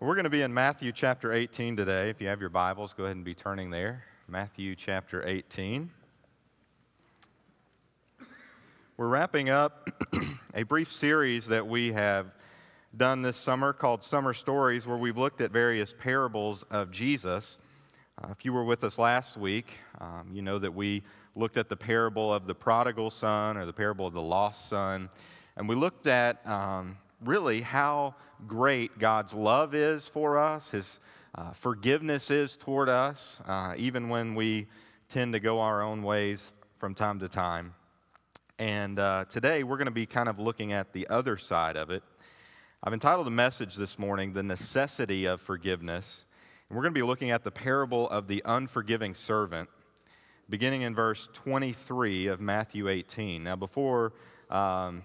We're 0.00 0.16
going 0.16 0.24
to 0.24 0.30
be 0.30 0.42
in 0.42 0.52
Matthew 0.52 0.90
chapter 0.90 1.32
18 1.32 1.76
today. 1.76 2.10
If 2.10 2.20
you 2.20 2.26
have 2.26 2.40
your 2.40 2.50
Bibles, 2.50 2.92
go 2.92 3.04
ahead 3.04 3.14
and 3.14 3.24
be 3.24 3.32
turning 3.32 3.70
there. 3.70 4.02
Matthew 4.26 4.74
chapter 4.74 5.26
18. 5.26 5.88
We're 8.96 9.06
wrapping 9.06 9.50
up 9.50 9.88
a 10.54 10.64
brief 10.64 10.92
series 10.92 11.46
that 11.46 11.68
we 11.68 11.92
have 11.92 12.32
done 12.96 13.22
this 13.22 13.36
summer 13.36 13.72
called 13.72 14.02
Summer 14.02 14.34
Stories, 14.34 14.84
where 14.84 14.98
we've 14.98 15.16
looked 15.16 15.40
at 15.40 15.52
various 15.52 15.94
parables 15.96 16.64
of 16.72 16.90
Jesus. 16.90 17.58
Uh, 18.20 18.28
if 18.32 18.44
you 18.44 18.52
were 18.52 18.64
with 18.64 18.82
us 18.82 18.98
last 18.98 19.36
week, 19.36 19.78
um, 20.00 20.28
you 20.32 20.42
know 20.42 20.58
that 20.58 20.74
we 20.74 21.04
looked 21.36 21.56
at 21.56 21.68
the 21.68 21.76
parable 21.76 22.34
of 22.34 22.48
the 22.48 22.54
prodigal 22.54 23.10
son 23.10 23.56
or 23.56 23.64
the 23.64 23.72
parable 23.72 24.08
of 24.08 24.12
the 24.12 24.20
lost 24.20 24.68
son. 24.68 25.08
And 25.56 25.68
we 25.68 25.76
looked 25.76 26.08
at 26.08 26.44
um, 26.48 26.98
really 27.22 27.60
how 27.60 28.16
great 28.46 28.98
God's 28.98 29.34
love 29.34 29.74
is 29.74 30.08
for 30.08 30.38
us, 30.38 30.70
His 30.70 31.00
uh, 31.34 31.52
forgiveness 31.52 32.30
is 32.30 32.56
toward 32.56 32.88
us, 32.88 33.40
uh, 33.46 33.74
even 33.76 34.08
when 34.08 34.34
we 34.34 34.66
tend 35.08 35.32
to 35.32 35.40
go 35.40 35.60
our 35.60 35.82
own 35.82 36.02
ways 36.02 36.52
from 36.78 36.94
time 36.94 37.18
to 37.20 37.28
time. 37.28 37.74
And 38.58 38.98
uh, 38.98 39.24
today 39.28 39.64
we're 39.64 39.76
going 39.76 39.86
to 39.86 39.92
be 39.92 40.06
kind 40.06 40.28
of 40.28 40.38
looking 40.38 40.72
at 40.72 40.92
the 40.92 41.08
other 41.08 41.36
side 41.36 41.76
of 41.76 41.90
it. 41.90 42.02
I've 42.82 42.92
entitled 42.92 43.26
the 43.26 43.32
message 43.32 43.76
this 43.76 43.98
morning, 43.98 44.32
The 44.32 44.42
Necessity 44.42 45.24
of 45.24 45.40
Forgiveness. 45.40 46.26
And 46.68 46.76
we're 46.76 46.82
going 46.82 46.94
to 46.94 46.98
be 46.98 47.06
looking 47.06 47.30
at 47.30 47.42
the 47.42 47.50
parable 47.50 48.08
of 48.10 48.28
the 48.28 48.42
unforgiving 48.44 49.14
servant, 49.14 49.68
beginning 50.48 50.82
in 50.82 50.94
verse 50.94 51.28
23 51.32 52.26
of 52.28 52.40
Matthew 52.40 52.88
18. 52.88 53.42
Now, 53.42 53.56
before 53.56 54.12
um, 54.50 55.02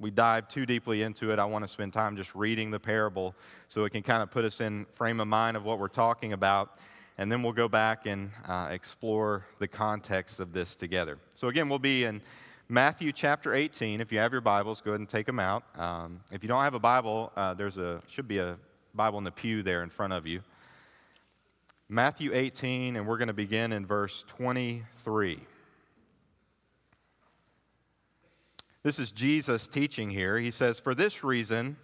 we 0.00 0.10
dive 0.10 0.48
too 0.48 0.64
deeply 0.64 1.02
into 1.02 1.30
it, 1.30 1.38
I 1.38 1.44
want 1.44 1.62
to 1.62 1.68
spend 1.68 1.92
time 1.92 2.16
just 2.16 2.34
reading 2.34 2.70
the 2.70 2.80
parable 2.80 3.34
so 3.68 3.84
it 3.84 3.90
can 3.90 4.02
kind 4.02 4.22
of 4.22 4.30
put 4.30 4.44
us 4.44 4.60
in 4.60 4.86
frame 4.94 5.20
of 5.20 5.28
mind 5.28 5.56
of 5.56 5.64
what 5.64 5.78
we're 5.78 5.88
talking 5.88 6.32
about. 6.32 6.78
And 7.18 7.30
then 7.30 7.42
we'll 7.42 7.52
go 7.52 7.68
back 7.68 8.06
and 8.06 8.30
uh, 8.48 8.68
explore 8.70 9.44
the 9.58 9.68
context 9.68 10.40
of 10.40 10.54
this 10.54 10.74
together. 10.74 11.18
So, 11.34 11.48
again, 11.48 11.68
we'll 11.68 11.78
be 11.78 12.04
in 12.04 12.22
Matthew 12.66 13.12
chapter 13.12 13.52
18. 13.52 14.00
If 14.00 14.10
you 14.10 14.18
have 14.20 14.32
your 14.32 14.40
Bibles, 14.40 14.80
go 14.80 14.92
ahead 14.92 15.00
and 15.00 15.08
take 15.08 15.26
them 15.26 15.38
out. 15.38 15.64
Um, 15.76 16.20
if 16.32 16.42
you 16.42 16.48
don't 16.48 16.62
have 16.62 16.74
a 16.74 16.80
Bible, 16.80 17.30
uh, 17.36 17.52
there's 17.52 17.76
a 17.76 18.00
should 18.08 18.26
be 18.26 18.38
a 18.38 18.56
Bible 18.94 19.18
in 19.18 19.24
the 19.24 19.30
pew 19.30 19.62
there 19.62 19.82
in 19.82 19.90
front 19.90 20.14
of 20.14 20.26
you. 20.26 20.40
Matthew 21.90 22.32
18, 22.32 22.96
and 22.96 23.06
we're 23.06 23.18
going 23.18 23.28
to 23.28 23.34
begin 23.34 23.72
in 23.72 23.84
verse 23.84 24.24
23. 24.28 25.40
This 28.82 28.98
is 28.98 29.12
Jesus 29.12 29.66
teaching 29.66 30.08
here. 30.08 30.38
He 30.38 30.50
says, 30.50 30.80
For 30.80 30.94
this 30.94 31.22
reason, 31.22 31.76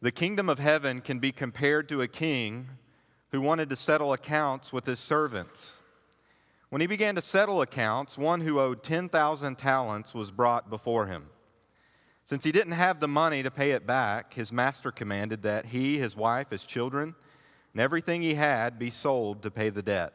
the 0.00 0.10
kingdom 0.10 0.48
of 0.48 0.58
heaven 0.58 1.02
can 1.02 1.18
be 1.18 1.30
compared 1.30 1.90
to 1.90 2.00
a 2.00 2.08
king 2.08 2.68
who 3.32 3.42
wanted 3.42 3.68
to 3.68 3.76
settle 3.76 4.14
accounts 4.14 4.72
with 4.72 4.86
his 4.86 4.98
servants. 4.98 5.80
When 6.70 6.80
he 6.80 6.86
began 6.86 7.14
to 7.16 7.22
settle 7.22 7.60
accounts, 7.60 8.16
one 8.16 8.40
who 8.40 8.58
owed 8.58 8.82
10,000 8.82 9.56
talents 9.56 10.14
was 10.14 10.30
brought 10.30 10.70
before 10.70 11.06
him. 11.06 11.26
Since 12.24 12.44
he 12.44 12.52
didn't 12.52 12.72
have 12.72 12.98
the 12.98 13.06
money 13.06 13.42
to 13.42 13.50
pay 13.50 13.72
it 13.72 13.86
back, 13.86 14.32
his 14.32 14.50
master 14.50 14.90
commanded 14.90 15.42
that 15.42 15.66
he, 15.66 15.98
his 15.98 16.16
wife, 16.16 16.50
his 16.50 16.64
children, 16.64 17.14
and 17.72 17.80
everything 17.80 18.22
he 18.22 18.34
had 18.34 18.78
be 18.78 18.90
sold 18.90 19.42
to 19.42 19.50
pay 19.50 19.68
the 19.68 19.82
debt. 19.82 20.14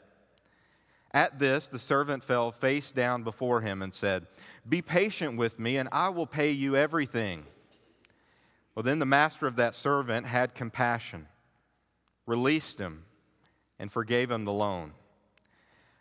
At 1.14 1.40
this, 1.40 1.68
the 1.68 1.80
servant 1.80 2.24
fell 2.24 2.52
face 2.52 2.92
down 2.92 3.24
before 3.24 3.62
him 3.62 3.82
and 3.82 3.94
said, 3.94 4.28
Be 4.68 4.82
patient 4.82 5.38
with 5.38 5.60
me, 5.60 5.78
and 5.78 5.90
I 5.92 6.10
will 6.10 6.28
pay 6.28 6.52
you 6.52 6.76
everything. 6.76 7.46
Well, 8.76 8.84
then 8.84 9.00
the 9.00 9.06
master 9.06 9.48
of 9.48 9.58
that 9.58 9.76
servant 9.76 10.26
had 10.26 10.56
compassion, 10.56 11.28
released 12.26 12.80
him, 12.80 13.04
and 13.78 13.92
forgave 13.92 14.32
him 14.32 14.46
the 14.46 14.54
loan. 14.54 14.94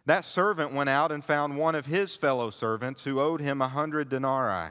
That 0.07 0.25
servant 0.25 0.73
went 0.73 0.89
out 0.89 1.11
and 1.11 1.25
found 1.25 1.59
one 1.59 1.75
of 1.75 1.87
his 1.87 2.17
fellow 2.17 2.51
servants 2.51 3.05
who 3.05 3.21
owed 3.21 3.41
him 3.41 3.61
a 3.61 3.69
hundred 3.69 4.09
denarii. 4.09 4.71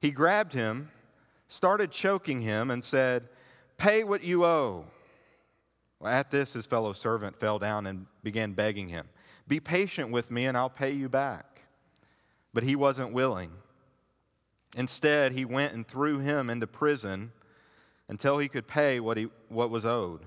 He 0.00 0.10
grabbed 0.10 0.52
him, 0.52 0.90
started 1.48 1.90
choking 1.90 2.40
him, 2.40 2.70
and 2.70 2.84
said, 2.84 3.28
Pay 3.78 4.04
what 4.04 4.22
you 4.22 4.44
owe. 4.44 4.84
Well, 5.98 6.12
at 6.12 6.30
this, 6.30 6.52
his 6.52 6.66
fellow 6.66 6.92
servant 6.92 7.38
fell 7.38 7.58
down 7.58 7.86
and 7.86 8.06
began 8.22 8.52
begging 8.52 8.88
him, 8.88 9.08
Be 9.46 9.60
patient 9.60 10.10
with 10.10 10.30
me, 10.30 10.46
and 10.46 10.56
I'll 10.56 10.70
pay 10.70 10.92
you 10.92 11.08
back. 11.08 11.62
But 12.52 12.62
he 12.62 12.76
wasn't 12.76 13.12
willing. 13.12 13.50
Instead, 14.76 15.32
he 15.32 15.44
went 15.44 15.74
and 15.74 15.86
threw 15.86 16.18
him 16.18 16.50
into 16.50 16.66
prison 16.66 17.32
until 18.08 18.38
he 18.38 18.48
could 18.48 18.66
pay 18.66 19.00
what, 19.00 19.16
he, 19.16 19.28
what 19.48 19.70
was 19.70 19.86
owed. 19.86 20.26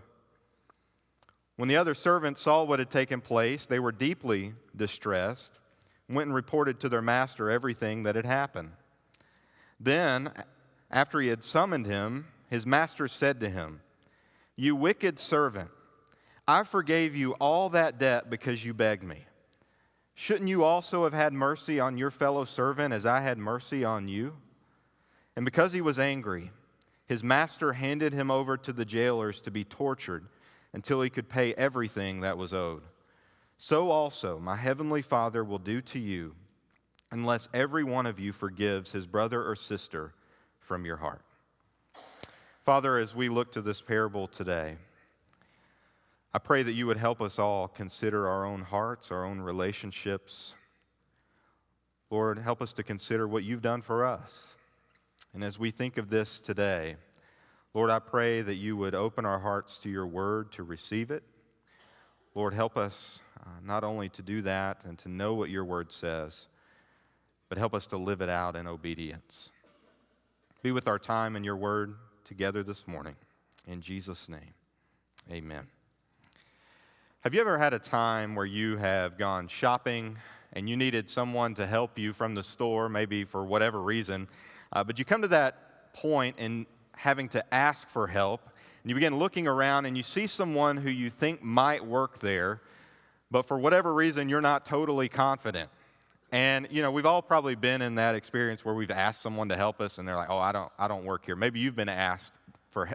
When 1.55 1.67
the 1.67 1.75
other 1.75 1.95
servants 1.95 2.41
saw 2.41 2.63
what 2.63 2.79
had 2.79 2.89
taken 2.89 3.19
place, 3.19 3.66
they 3.66 3.79
were 3.79 3.91
deeply 3.91 4.53
distressed, 4.75 5.59
went 6.07 6.28
and 6.28 6.35
reported 6.35 6.79
to 6.79 6.89
their 6.89 7.01
master 7.01 7.49
everything 7.49 8.03
that 8.03 8.16
had 8.16 8.25
happened. 8.25 8.72
Then, 9.79 10.31
after 10.91 11.19
he 11.19 11.28
had 11.28 11.44
summoned 11.44 11.85
him, 11.85 12.28
his 12.49 12.66
master 12.66 13.07
said 13.07 13.39
to 13.39 13.49
him, 13.49 13.81
You 14.55 14.75
wicked 14.75 15.19
servant, 15.19 15.72
I 16.47 16.63
forgave 16.63 17.16
you 17.16 17.34
all 17.34 17.69
that 17.69 18.00
debt 18.00 18.30
because 18.30 18.63
you 18.63 18.74
begged 18.74 19.03
me. 19.03 19.25
Shouldn't 20.16 20.50
you 20.50 20.63
also 20.63 21.03
have 21.03 21.13
had 21.13 21.34
mercy 21.34 21.80
on 21.80 21.97
your 21.97 22.09
fellow 22.09 22.46
servant 22.46 22.94
as 22.94 23.06
I 23.06 23.22
had 23.22 23.38
mercy 23.38 23.84
on 23.84 24.08
you? 24.08 24.38
And 25.35 25.46
because 25.46 25.74
he 25.74 25.81
was 25.81 26.00
angry, 26.00 26.52
his 27.06 27.24
master 27.24 27.74
handed 27.74 28.13
him 28.13 28.31
over 28.31 28.58
to 28.58 28.74
the 28.74 28.85
jailers 28.85 29.41
to 29.41 29.52
be 29.52 29.63
tortured 29.63 30.25
until 30.74 31.02
he 31.02 31.09
could 31.09 31.30
pay 31.30 31.53
everything 31.53 32.22
that 32.22 32.38
was 32.38 32.53
owed. 32.53 32.84
So 33.58 33.91
also 33.91 34.40
my 34.40 34.56
heavenly 34.56 35.02
Father 35.02 35.44
will 35.44 35.59
do 35.59 35.81
to 35.81 36.00
you 36.00 36.35
unless 37.12 37.50
every 37.53 37.84
one 37.84 38.06
of 38.06 38.19
you 38.19 38.31
forgives 38.31 38.91
his 38.91 39.06
brother 39.06 39.44
or 39.47 39.56
sister 39.56 40.14
from 40.59 40.85
your 40.85 40.97
heart. 40.97 41.22
Father, 42.64 42.97
as 42.97 43.16
we 43.16 43.29
look 43.29 43.52
to 43.53 43.62
this 43.62 43.81
parable 43.81 44.28
today, 44.28 44.78
I 46.34 46.40
pray 46.40 46.64
that 46.64 46.74
you 46.74 46.86
would 46.88 46.98
help 46.98 47.22
us 47.22 47.40
all 47.40 47.68
consider 47.68 48.28
our 48.28 48.46
own 48.46 48.62
hearts, 48.62 49.12
our 49.12 49.26
own 49.26 49.40
relationships. 49.40 50.56
Lord, 52.10 52.38
help 52.40 52.62
us 52.62 52.74
to 52.74 52.84
consider 52.84 53.28
what 53.28 53.44
you've 53.44 53.62
done 53.62 53.82
for 53.82 54.04
us. 54.06 54.56
And 55.34 55.44
as 55.44 55.58
we 55.58 55.72
think 55.72 55.98
of 55.98 56.10
this 56.10 56.40
today, 56.40 56.96
Lord, 57.74 57.90
I 57.90 58.00
pray 58.00 58.42
that 58.42 58.56
you 58.56 58.76
would 58.78 58.96
open 58.96 59.26
our 59.26 59.40
hearts 59.40 59.78
to 59.80 59.90
your 59.90 60.08
word 60.08 60.52
to 60.54 60.64
receive 60.64 61.12
it. 61.12 61.24
Lord, 62.34 62.54
help 62.54 62.78
us 62.78 63.22
uh, 63.40 63.50
not 63.64 63.84
only 63.84 64.09
to 64.09 64.22
do 64.22 64.42
that 64.44 64.82
and 64.84 64.98
to 65.00 65.09
know 65.09 65.34
what 65.34 65.50
your 65.50 65.66
word 65.66 65.92
says, 65.92 66.48
but 67.50 67.58
help 67.58 67.74
us 67.74 67.88
to 67.88 67.98
live 67.98 68.22
it 68.22 68.30
out 68.30 68.56
in 68.56 68.68
obedience. 68.68 69.50
Be 70.62 70.72
with 70.72 70.88
our 70.88 71.00
time 71.00 71.36
and 71.36 71.46
your 71.46 71.56
word 71.56 71.96
together 72.26 72.64
this 72.64 72.88
morning. 72.88 73.16
In 73.68 73.82
Jesus' 73.82 74.28
name, 74.28 74.54
amen. 75.32 75.68
Have 77.28 77.34
you 77.34 77.42
ever 77.42 77.58
had 77.58 77.74
a 77.74 77.80
time 77.80 78.36
where 78.36 78.46
you 78.46 78.78
have 78.78 79.18
gone 79.18 79.50
shopping 79.50 80.16
and 80.54 80.70
you 80.70 80.78
needed 80.78 81.10
someone 81.10 81.56
to 81.56 81.68
help 81.68 82.00
you 82.00 82.14
from 82.14 82.36
the 82.36 82.42
store, 82.42 82.88
maybe 82.88 83.26
for 83.26 83.44
whatever 83.44 83.82
reason, 83.82 84.30
uh, 84.72 84.82
but 84.86 84.98
you 84.98 85.04
come 85.04 85.24
to 85.24 85.28
that 85.28 85.92
point 85.92 86.38
in 86.40 86.66
having 86.94 87.28
to 87.28 87.54
ask 87.54 87.90
for 87.90 88.08
help, 88.08 88.40
and 88.82 88.90
you 88.90 88.96
begin 88.96 89.20
looking 89.20 89.46
around 89.46 89.86
and 89.86 89.98
you 89.98 90.04
see 90.04 90.26
someone 90.26 90.78
who 90.78 90.90
you 90.90 91.10
think 91.10 91.44
might 91.44 91.86
work 91.86 92.20
there, 92.20 92.62
but 93.30 93.46
for 93.46 93.59
whatever 93.59 93.94
reason, 93.94 94.30
you're 94.30 94.40
not 94.40 94.64
totally 94.64 95.09
confident. 95.09 95.70
And 96.32 96.70
you 96.72 96.82
know, 96.82 96.92
we've 96.92 97.06
all 97.06 97.22
probably 97.22 97.56
been 97.56 97.82
in 97.82 97.96
that 97.96 98.16
experience 98.16 98.64
where 98.64 98.74
we've 98.74 98.90
asked 98.90 99.20
someone 99.22 99.50
to 99.50 99.58
help 99.58 99.82
us, 99.82 99.98
and 99.98 100.08
they're 100.08 100.16
like, 100.16 100.30
"Oh, 100.30 100.40
I 100.40 100.54
don't, 100.54 100.72
I 100.80 100.88
don't 100.88 101.04
work 101.04 101.26
here." 101.26 101.36
Maybe 101.36 101.59
you've 101.59 101.76
been 101.76 101.90
asked 101.90 102.40
for 102.72 102.90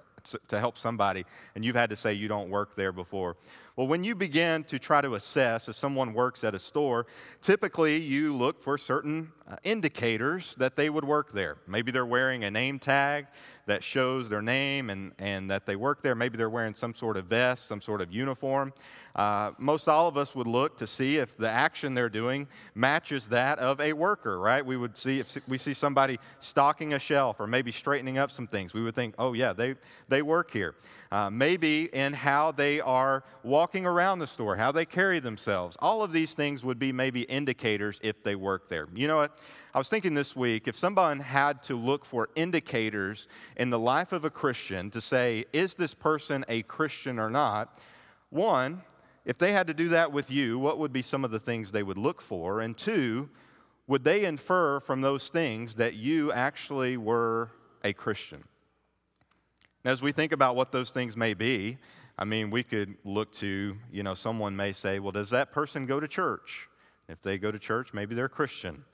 to 0.48 0.58
help 0.58 0.78
somebody, 0.78 1.26
and 1.54 1.64
you've 1.64 1.76
had 1.76 1.90
to 1.90 1.96
say 1.96 2.14
you 2.14 2.28
don't 2.28 2.48
work 2.48 2.76
there 2.76 2.92
before. 2.92 3.36
Well, 3.74 3.86
when 3.86 4.04
you 4.04 4.14
begin 4.14 4.64
to 4.64 4.78
try 4.78 5.00
to 5.00 5.14
assess 5.14 5.66
if 5.66 5.76
someone 5.76 6.12
works 6.12 6.44
at 6.44 6.54
a 6.54 6.58
store, 6.58 7.06
typically 7.40 8.02
you 8.02 8.36
look 8.36 8.62
for 8.62 8.76
certain 8.76 9.32
uh, 9.48 9.56
indicators 9.64 10.54
that 10.58 10.76
they 10.76 10.90
would 10.90 11.04
work 11.04 11.32
there. 11.32 11.56
Maybe 11.66 11.90
they're 11.90 12.04
wearing 12.04 12.44
a 12.44 12.50
name 12.50 12.78
tag 12.78 13.28
that 13.64 13.82
shows 13.82 14.28
their 14.28 14.42
name 14.42 14.90
and, 14.90 15.12
and 15.18 15.50
that 15.50 15.64
they 15.64 15.76
work 15.76 16.02
there. 16.02 16.14
Maybe 16.14 16.36
they're 16.36 16.50
wearing 16.50 16.74
some 16.74 16.94
sort 16.94 17.16
of 17.16 17.26
vest, 17.26 17.66
some 17.66 17.80
sort 17.80 18.02
of 18.02 18.12
uniform. 18.12 18.74
Uh, 19.16 19.52
most 19.58 19.88
all 19.88 20.08
of 20.08 20.16
us 20.16 20.34
would 20.34 20.46
look 20.46 20.76
to 20.78 20.86
see 20.86 21.16
if 21.16 21.36
the 21.36 21.48
action 21.48 21.94
they're 21.94 22.08
doing 22.08 22.48
matches 22.74 23.28
that 23.28 23.58
of 23.58 23.80
a 23.80 23.92
worker, 23.92 24.38
right? 24.38 24.64
We 24.64 24.76
would 24.76 24.96
see 24.98 25.20
if 25.20 25.36
we 25.48 25.58
see 25.58 25.74
somebody 25.74 26.18
stocking 26.40 26.94
a 26.94 26.98
shelf 26.98 27.40
or 27.40 27.46
maybe 27.46 27.72
straightening 27.72 28.18
up 28.18 28.30
some 28.30 28.46
things, 28.46 28.74
we 28.74 28.82
would 28.82 28.94
think, 28.94 29.14
oh, 29.18 29.32
yeah, 29.32 29.52
they, 29.52 29.76
they 30.08 30.22
work 30.22 30.50
here. 30.50 30.74
Uh, 31.12 31.28
maybe 31.28 31.90
in 31.92 32.14
how 32.14 32.50
they 32.52 32.80
are 32.80 33.22
walking 33.42 33.84
around 33.84 34.18
the 34.18 34.26
store, 34.26 34.56
how 34.56 34.72
they 34.72 34.86
carry 34.86 35.20
themselves. 35.20 35.76
All 35.78 36.02
of 36.02 36.10
these 36.10 36.32
things 36.32 36.64
would 36.64 36.78
be 36.78 36.90
maybe 36.90 37.20
indicators 37.24 38.00
if 38.02 38.24
they 38.24 38.34
work 38.34 38.70
there. 38.70 38.88
You 38.94 39.08
know 39.08 39.18
what? 39.18 39.38
I 39.74 39.78
was 39.78 39.90
thinking 39.90 40.14
this 40.14 40.34
week 40.34 40.68
if 40.68 40.74
someone 40.74 41.20
had 41.20 41.62
to 41.64 41.76
look 41.76 42.06
for 42.06 42.30
indicators 42.34 43.28
in 43.58 43.68
the 43.68 43.78
life 43.78 44.12
of 44.12 44.24
a 44.24 44.30
Christian 44.30 44.90
to 44.90 45.02
say, 45.02 45.44
is 45.52 45.74
this 45.74 45.92
person 45.92 46.46
a 46.48 46.62
Christian 46.62 47.18
or 47.18 47.28
not? 47.28 47.78
One, 48.30 48.80
if 49.26 49.36
they 49.36 49.52
had 49.52 49.66
to 49.66 49.74
do 49.74 49.90
that 49.90 50.12
with 50.12 50.30
you, 50.30 50.58
what 50.58 50.78
would 50.78 50.94
be 50.94 51.02
some 51.02 51.26
of 51.26 51.30
the 51.30 51.38
things 51.38 51.72
they 51.72 51.82
would 51.82 51.98
look 51.98 52.22
for? 52.22 52.62
And 52.62 52.74
two, 52.74 53.28
would 53.86 54.02
they 54.02 54.24
infer 54.24 54.80
from 54.80 55.02
those 55.02 55.28
things 55.28 55.74
that 55.74 55.92
you 55.92 56.32
actually 56.32 56.96
were 56.96 57.50
a 57.84 57.92
Christian? 57.92 58.44
As 59.84 60.00
we 60.00 60.12
think 60.12 60.30
about 60.30 60.54
what 60.54 60.70
those 60.70 60.92
things 60.92 61.16
may 61.16 61.34
be, 61.34 61.76
I 62.16 62.24
mean, 62.24 62.50
we 62.50 62.62
could 62.62 62.94
look 63.04 63.32
to, 63.32 63.76
you 63.90 64.02
know, 64.04 64.14
someone 64.14 64.54
may 64.54 64.72
say, 64.72 65.00
well, 65.00 65.10
does 65.10 65.30
that 65.30 65.50
person 65.50 65.86
go 65.86 65.98
to 65.98 66.06
church? 66.06 66.68
If 67.08 67.20
they 67.20 67.36
go 67.36 67.50
to 67.50 67.58
church, 67.58 67.92
maybe 67.92 68.14
they're 68.14 68.26
a 68.26 68.28
Christian. 68.28 68.84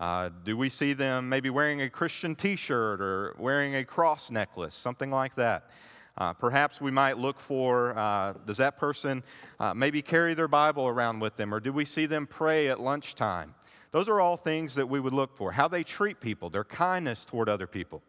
Uh, 0.00 0.30
do 0.42 0.56
we 0.56 0.70
see 0.70 0.94
them 0.94 1.28
maybe 1.28 1.50
wearing 1.50 1.82
a 1.82 1.90
Christian 1.90 2.34
t 2.34 2.56
shirt 2.56 3.02
or 3.02 3.36
wearing 3.38 3.76
a 3.76 3.84
cross 3.84 4.30
necklace, 4.30 4.74
something 4.74 5.10
like 5.10 5.34
that? 5.34 5.68
Uh, 6.16 6.32
perhaps 6.32 6.80
we 6.80 6.90
might 6.90 7.18
look 7.18 7.38
for 7.38 7.96
uh, 7.98 8.32
does 8.46 8.56
that 8.56 8.78
person 8.78 9.22
uh, 9.60 9.74
maybe 9.74 10.00
carry 10.00 10.32
their 10.32 10.48
Bible 10.48 10.88
around 10.88 11.20
with 11.20 11.36
them, 11.36 11.52
or 11.52 11.60
do 11.60 11.74
we 11.74 11.84
see 11.84 12.06
them 12.06 12.26
pray 12.26 12.68
at 12.68 12.80
lunchtime? 12.80 13.54
Those 13.90 14.08
are 14.08 14.18
all 14.18 14.38
things 14.38 14.74
that 14.76 14.88
we 14.88 14.98
would 14.98 15.12
look 15.12 15.36
for. 15.36 15.52
How 15.52 15.68
they 15.68 15.84
treat 15.84 16.20
people, 16.20 16.48
their 16.48 16.64
kindness 16.64 17.26
toward 17.26 17.50
other 17.50 17.66
people. 17.66 18.02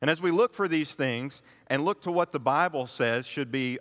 And 0.00 0.10
as 0.10 0.20
we 0.20 0.30
look 0.30 0.54
for 0.54 0.66
these 0.66 0.94
things 0.94 1.42
and 1.66 1.84
look 1.84 2.02
to 2.02 2.12
what 2.12 2.32
the 2.32 2.40
Bible 2.40 2.86
says 2.86 3.26
should 3.26 3.52
be 3.52 3.78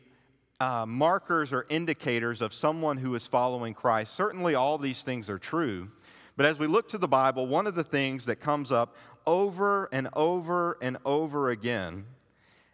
uh, 0.59 0.85
markers 0.85 1.53
or 1.53 1.65
indicators 1.69 2.41
of 2.41 2.53
someone 2.53 2.97
who 2.97 3.15
is 3.15 3.25
following 3.25 3.73
Christ, 3.73 4.13
certainly 4.15 4.55
all 4.55 4.77
these 4.77 5.03
things 5.03 5.29
are 5.29 5.39
true. 5.39 5.89
But 6.35 6.45
as 6.45 6.59
we 6.59 6.67
look 6.67 6.89
to 6.89 6.97
the 6.97 7.07
Bible, 7.07 7.47
one 7.47 7.67
of 7.67 7.75
the 7.75 7.83
things 7.83 8.25
that 8.25 8.37
comes 8.37 8.71
up 8.71 8.95
over 9.25 9.89
and 9.91 10.09
over 10.13 10.77
and 10.81 10.97
over 11.05 11.49
again 11.49 12.05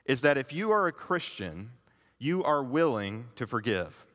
is 0.06 0.21
that 0.21 0.38
if 0.38 0.53
you 0.53 0.71
are 0.71 0.88
a 0.88 0.91
Christian, 0.91 1.71
you 2.18 2.44
are 2.44 2.63
willing 2.63 3.25
to 3.36 3.45
forgive, 3.45 4.06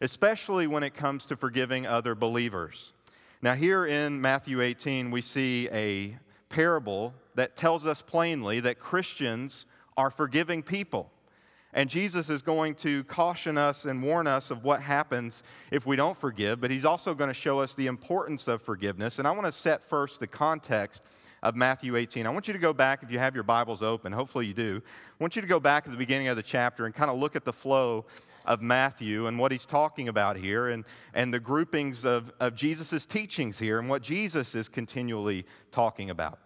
especially 0.00 0.66
when 0.66 0.82
it 0.82 0.94
comes 0.94 1.26
to 1.26 1.36
forgiving 1.36 1.86
other 1.86 2.14
believers. 2.14 2.92
Now, 3.40 3.54
here 3.54 3.86
in 3.86 4.20
Matthew 4.20 4.60
18, 4.60 5.10
we 5.10 5.22
see 5.22 5.68
a 5.72 6.18
parable 6.48 7.14
that 7.34 7.56
tells 7.56 7.86
us 7.86 8.02
plainly 8.02 8.60
that 8.60 8.78
Christians 8.78 9.66
are 9.96 10.10
forgiving 10.10 10.62
people. 10.62 11.10
And 11.74 11.90
Jesus 11.90 12.30
is 12.30 12.40
going 12.40 12.74
to 12.76 13.04
caution 13.04 13.58
us 13.58 13.84
and 13.84 14.02
warn 14.02 14.26
us 14.26 14.50
of 14.50 14.64
what 14.64 14.80
happens 14.80 15.42
if 15.70 15.86
we 15.86 15.96
don't 15.96 16.16
forgive, 16.16 16.60
but 16.60 16.70
he's 16.70 16.84
also 16.84 17.14
going 17.14 17.28
to 17.28 17.34
show 17.34 17.60
us 17.60 17.74
the 17.74 17.86
importance 17.86 18.48
of 18.48 18.62
forgiveness. 18.62 19.18
And 19.18 19.28
I 19.28 19.32
want 19.32 19.44
to 19.44 19.52
set 19.52 19.84
first 19.84 20.18
the 20.18 20.26
context 20.26 21.02
of 21.42 21.54
Matthew 21.54 21.96
18. 21.96 22.26
I 22.26 22.30
want 22.30 22.48
you 22.48 22.52
to 22.52 22.58
go 22.58 22.72
back, 22.72 23.02
if 23.02 23.10
you 23.10 23.18
have 23.18 23.34
your 23.34 23.44
Bibles 23.44 23.82
open, 23.82 24.12
hopefully 24.12 24.46
you 24.46 24.54
do. 24.54 24.82
I 24.84 25.22
want 25.22 25.36
you 25.36 25.42
to 25.42 25.48
go 25.48 25.60
back 25.60 25.84
at 25.86 25.92
the 25.92 25.98
beginning 25.98 26.28
of 26.28 26.36
the 26.36 26.42
chapter 26.42 26.86
and 26.86 26.94
kind 26.94 27.10
of 27.10 27.18
look 27.18 27.36
at 27.36 27.44
the 27.44 27.52
flow 27.52 28.06
of 28.48 28.62
Matthew 28.62 29.26
and 29.26 29.38
what 29.38 29.52
he's 29.52 29.66
talking 29.66 30.08
about 30.08 30.36
here 30.36 30.68
and, 30.68 30.84
and 31.12 31.32
the 31.32 31.38
groupings 31.38 32.06
of, 32.06 32.32
of 32.40 32.54
Jesus' 32.54 33.04
teachings 33.04 33.58
here 33.58 33.78
and 33.78 33.90
what 33.90 34.02
Jesus 34.02 34.54
is 34.54 34.70
continually 34.70 35.44
talking 35.70 36.08
about. 36.08 36.38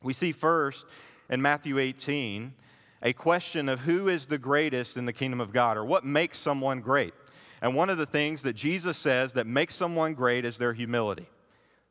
We 0.00 0.12
see 0.12 0.30
first 0.30 0.86
in 1.28 1.42
Matthew 1.42 1.78
18 1.80 2.54
a 3.02 3.12
question 3.12 3.68
of 3.68 3.80
who 3.80 4.08
is 4.08 4.26
the 4.26 4.38
greatest 4.38 4.96
in 4.96 5.06
the 5.06 5.12
kingdom 5.12 5.40
of 5.40 5.52
God 5.52 5.76
or 5.76 5.84
what 5.84 6.04
makes 6.04 6.38
someone 6.38 6.80
great. 6.80 7.12
And 7.60 7.74
one 7.74 7.90
of 7.90 7.98
the 7.98 8.06
things 8.06 8.42
that 8.42 8.52
Jesus 8.52 8.96
says 8.96 9.32
that 9.32 9.46
makes 9.46 9.74
someone 9.74 10.14
great 10.14 10.44
is 10.44 10.56
their 10.56 10.72
humility, 10.72 11.26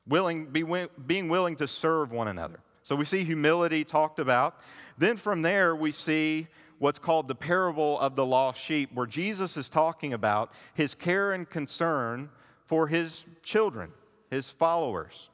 willing, 0.07 0.45
be, 0.45 0.63
being 1.05 1.27
willing 1.27 1.57
to 1.57 1.67
serve 1.67 2.11
one 2.11 2.29
another. 2.29 2.61
So 2.83 2.95
we 2.95 3.05
see 3.05 3.25
humility 3.25 3.83
talked 3.83 4.19
about. 4.19 4.57
Then 4.97 5.17
from 5.17 5.41
there, 5.41 5.75
we 5.75 5.91
see 5.91 6.47
what's 6.83 6.99
called 6.99 7.29
the 7.29 7.35
parable 7.35 7.97
of 8.01 8.17
the 8.17 8.25
lost 8.25 8.61
sheep, 8.61 8.89
where 8.93 9.07
Jesus 9.07 9.55
is 9.55 9.69
talking 9.69 10.11
about 10.11 10.51
his 10.73 10.93
care 10.93 11.31
and 11.31 11.49
concern 11.49 12.29
for 12.65 12.87
his 12.87 13.23
children, 13.41 13.89
his 14.29 14.51
followers. 14.51 15.29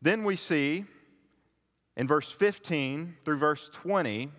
Then 0.00 0.24
we 0.24 0.36
see 0.36 0.86
in 1.98 2.08
verse 2.08 2.32
15 2.32 3.14
through 3.26 3.36
verse 3.36 3.68
20 3.74 4.30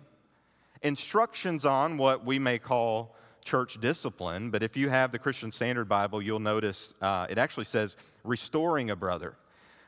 instructions 0.82 1.64
on 1.64 1.96
what 1.96 2.26
we 2.26 2.40
may 2.40 2.58
call 2.58 3.14
church 3.44 3.80
discipline, 3.80 4.50
but 4.50 4.64
if 4.64 4.76
you 4.76 4.88
have 4.88 5.12
the 5.12 5.20
Christian 5.20 5.52
Standard 5.52 5.88
Bible, 5.88 6.20
you'll 6.20 6.40
notice 6.40 6.92
uh, 7.00 7.24
it 7.30 7.38
actually 7.38 7.66
says 7.66 7.96
restoring 8.24 8.90
a 8.90 8.96
brother 8.96 9.36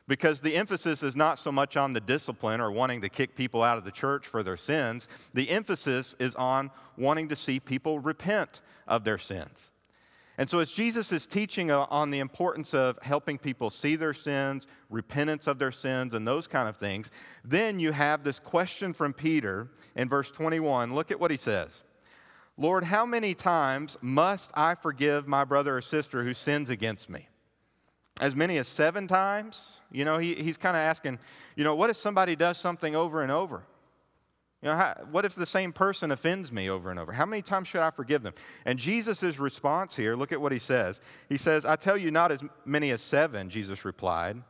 because 0.07 0.41
the 0.41 0.55
emphasis 0.55 1.01
is 1.03 1.15
not 1.15 1.39
so 1.39 1.51
much 1.51 1.75
on 1.75 1.93
the 1.93 1.99
discipline 1.99 2.61
or 2.61 2.71
wanting 2.71 3.01
to 3.01 3.09
kick 3.09 3.35
people 3.35 3.63
out 3.63 3.77
of 3.77 3.85
the 3.85 3.91
church 3.91 4.27
for 4.27 4.43
their 4.43 4.57
sins. 4.57 5.07
The 5.33 5.49
emphasis 5.49 6.15
is 6.19 6.35
on 6.35 6.71
wanting 6.97 7.29
to 7.29 7.35
see 7.35 7.59
people 7.59 7.99
repent 7.99 8.61
of 8.87 9.03
their 9.03 9.17
sins. 9.17 9.71
And 10.37 10.49
so, 10.49 10.59
as 10.59 10.69
Jesus 10.69 11.13
is 11.13 11.25
teaching 11.25 11.71
uh, 11.71 11.85
on 11.89 12.11
the 12.11 12.19
importance 12.19 12.73
of 12.73 12.99
helping 13.01 13.37
people 13.37 13.69
see 13.69 13.95
their 13.95 14.13
sins, 14.13 14.67
repentance 14.89 15.47
of 15.47 15.59
their 15.59 15.71
sins, 15.71 16.13
and 16.13 16.27
those 16.27 16.45
kind 16.45 16.67
of 16.67 16.75
things, 16.75 17.09
then 17.45 17.79
you 17.79 17.93
have 17.93 18.23
this 18.23 18.39
question 18.39 18.91
from 18.91 19.13
Peter 19.13 19.69
in 19.95 20.09
verse 20.09 20.31
21. 20.31 20.93
Look 20.93 21.09
at 21.09 21.19
what 21.19 21.31
he 21.31 21.37
says 21.37 21.83
Lord, 22.57 22.83
how 22.83 23.05
many 23.05 23.33
times 23.33 23.97
must 24.01 24.51
I 24.53 24.75
forgive 24.75 25.27
my 25.27 25.45
brother 25.45 25.77
or 25.77 25.81
sister 25.81 26.23
who 26.23 26.33
sins 26.33 26.69
against 26.69 27.09
me? 27.09 27.29
As 28.19 28.35
many 28.35 28.57
as 28.57 28.67
seven 28.67 29.07
times. 29.07 29.81
You 29.91 30.05
know, 30.05 30.17
he, 30.17 30.35
he's 30.35 30.57
kind 30.57 30.75
of 30.75 30.81
asking, 30.81 31.19
you 31.55 31.63
know, 31.63 31.75
what 31.75 31.89
if 31.89 31.97
somebody 31.97 32.35
does 32.35 32.57
something 32.57 32.95
over 32.95 33.21
and 33.21 33.31
over? 33.31 33.63
You 34.61 34.69
know, 34.69 34.77
how, 34.77 34.95
what 35.11 35.25
if 35.25 35.35
the 35.35 35.45
same 35.45 35.73
person 35.73 36.11
offends 36.11 36.51
me 36.51 36.69
over 36.69 36.89
and 36.89 36.99
over? 36.99 37.11
How 37.11 37.25
many 37.25 37.41
times 37.41 37.67
should 37.67 37.81
I 37.81 37.91
forgive 37.91 38.23
them? 38.23 38.33
And 38.65 38.79
Jesus' 38.79 39.37
response 39.37 39.95
here, 39.95 40.15
look 40.15 40.31
at 40.31 40.41
what 40.41 40.51
he 40.51 40.59
says. 40.59 41.01
He 41.29 41.37
says, 41.37 41.65
I 41.65 41.75
tell 41.75 41.97
you, 41.97 42.09
not 42.09 42.31
as 42.31 42.41
many 42.65 42.89
as 42.91 43.01
seven, 43.01 43.49
Jesus 43.49 43.85
replied, 43.85 44.41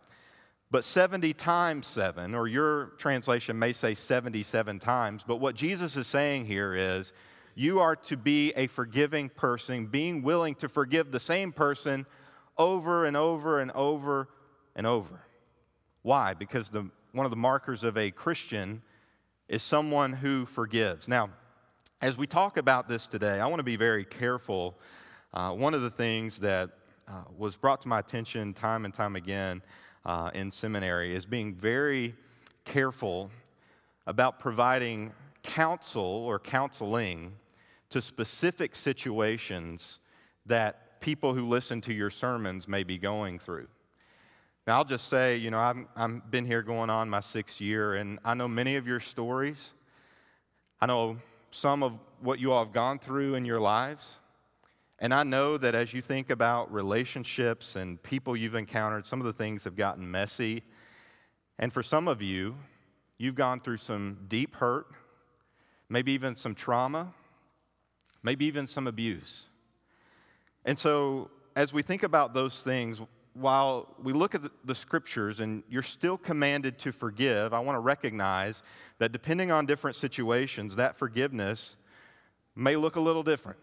but 0.71 0.83
70 0.83 1.33
times 1.33 1.87
seven, 1.87 2.33
or 2.33 2.47
your 2.47 2.93
translation 2.97 3.59
may 3.59 3.73
say 3.73 3.93
77 3.93 4.79
times. 4.79 5.23
But 5.27 5.37
what 5.37 5.55
Jesus 5.55 5.97
is 5.97 6.07
saying 6.07 6.45
here 6.45 6.73
is, 6.73 7.11
you 7.55 7.79
are 7.79 7.95
to 7.95 8.17
be 8.17 8.51
a 8.55 8.67
forgiving 8.67 9.29
person, 9.29 9.87
being 9.87 10.21
willing 10.21 10.55
to 10.55 10.69
forgive 10.69 11.11
the 11.11 11.19
same 11.19 11.51
person 11.51 12.05
over 12.57 13.05
and 13.05 13.17
over 13.17 13.59
and 13.59 13.71
over 13.71 14.29
and 14.75 14.87
over. 14.87 15.21
Why? 16.01 16.33
Because 16.33 16.69
the, 16.69 16.89
one 17.11 17.25
of 17.25 17.29
the 17.29 17.37
markers 17.37 17.83
of 17.83 17.97
a 17.97 18.11
Christian 18.11 18.81
is 19.47 19.63
someone 19.63 20.13
who 20.13 20.45
forgives. 20.45 21.07
Now, 21.07 21.29
as 22.01 22.17
we 22.17 22.27
talk 22.27 22.57
about 22.57 22.87
this 22.87 23.07
today, 23.07 23.39
I 23.39 23.47
want 23.47 23.59
to 23.59 23.63
be 23.63 23.75
very 23.75 24.05
careful. 24.05 24.75
Uh, 25.33 25.51
one 25.51 25.73
of 25.73 25.81
the 25.81 25.89
things 25.89 26.39
that 26.39 26.69
uh, 27.07 27.23
was 27.37 27.55
brought 27.55 27.81
to 27.81 27.87
my 27.87 27.99
attention 27.99 28.53
time 28.53 28.85
and 28.85 28.93
time 28.93 29.15
again 29.15 29.61
uh, 30.05 30.31
in 30.33 30.51
seminary 30.51 31.15
is 31.15 31.25
being 31.25 31.53
very 31.53 32.15
careful 32.63 33.29
about 34.07 34.39
providing 34.39 35.11
counsel 35.43 36.03
or 36.03 36.39
counseling 36.39 37.33
to 37.89 38.01
specific 38.01 38.75
situations 38.75 39.99
that 40.45 40.84
people 41.05 41.35
who 41.35 41.47
listen 41.47 41.81
to 41.81 41.93
your 41.93 42.09
sermons 42.09 42.67
may 42.67 42.83
be 42.83 42.97
going 42.97 43.37
through. 43.37 43.67
Now, 44.65 44.77
I'll 44.77 44.85
just 44.85 45.07
say, 45.07 45.37
you 45.37 45.51
know, 45.51 45.59
I've, 45.59 45.85
I've 45.95 46.31
been 46.31 46.45
here 46.45 46.63
going 46.63 46.89
on 46.89 47.11
my 47.11 47.19
sixth 47.19 47.61
year, 47.61 47.93
and 47.93 48.17
I 48.25 48.33
know 48.33 48.47
many 48.47 48.75
of 48.75 48.87
your 48.87 48.99
stories. 48.99 49.75
I 50.81 50.87
know 50.87 51.17
some 51.51 51.83
of 51.83 51.93
what 52.21 52.39
you 52.39 52.51
all 52.51 52.63
have 52.65 52.73
gone 52.73 52.97
through 52.97 53.35
in 53.35 53.45
your 53.45 53.59
lives. 53.59 54.17
And 54.97 55.13
I 55.13 55.21
know 55.21 55.59
that 55.59 55.75
as 55.75 55.93
you 55.93 56.01
think 56.01 56.31
about 56.31 56.73
relationships 56.73 57.75
and 57.75 58.01
people 58.01 58.35
you've 58.35 58.55
encountered, 58.55 59.05
some 59.05 59.19
of 59.19 59.27
the 59.27 59.33
things 59.33 59.63
have 59.65 59.75
gotten 59.75 60.09
messy. 60.09 60.63
And 61.59 61.71
for 61.71 61.83
some 61.83 62.07
of 62.07 62.23
you, 62.23 62.55
you've 63.19 63.35
gone 63.35 63.59
through 63.59 63.77
some 63.77 64.17
deep 64.27 64.55
hurt, 64.55 64.87
maybe 65.87 66.13
even 66.13 66.35
some 66.35 66.55
trauma, 66.55 67.13
maybe 68.23 68.45
even 68.45 68.65
some 68.65 68.87
abuse. 68.87 69.49
And 70.65 70.77
so, 70.77 71.29
as 71.55 71.71
we 71.71 71.81
think 71.81 72.03
about 72.03 72.33
those 72.33 72.61
things, 72.61 72.99
while 73.33 73.93
we 74.01 74.13
look 74.13 74.33
at 74.33 74.41
the 74.63 74.75
scriptures 74.75 75.39
and 75.39 75.63
you're 75.69 75.83
still 75.83 76.17
commanded 76.17 76.79
to 76.79 76.91
forgive, 76.91 77.53
I 77.53 77.59
want 77.59 77.75
to 77.75 77.81
recognize 77.81 78.63
that 78.97 79.11
depending 79.11 79.51
on 79.51 79.65
different 79.65 79.95
situations, 79.95 80.75
that 80.77 80.97
forgiveness 80.97 81.77
may 82.55 82.75
look 82.75 82.95
a 82.95 82.99
little 82.99 83.23
different, 83.23 83.59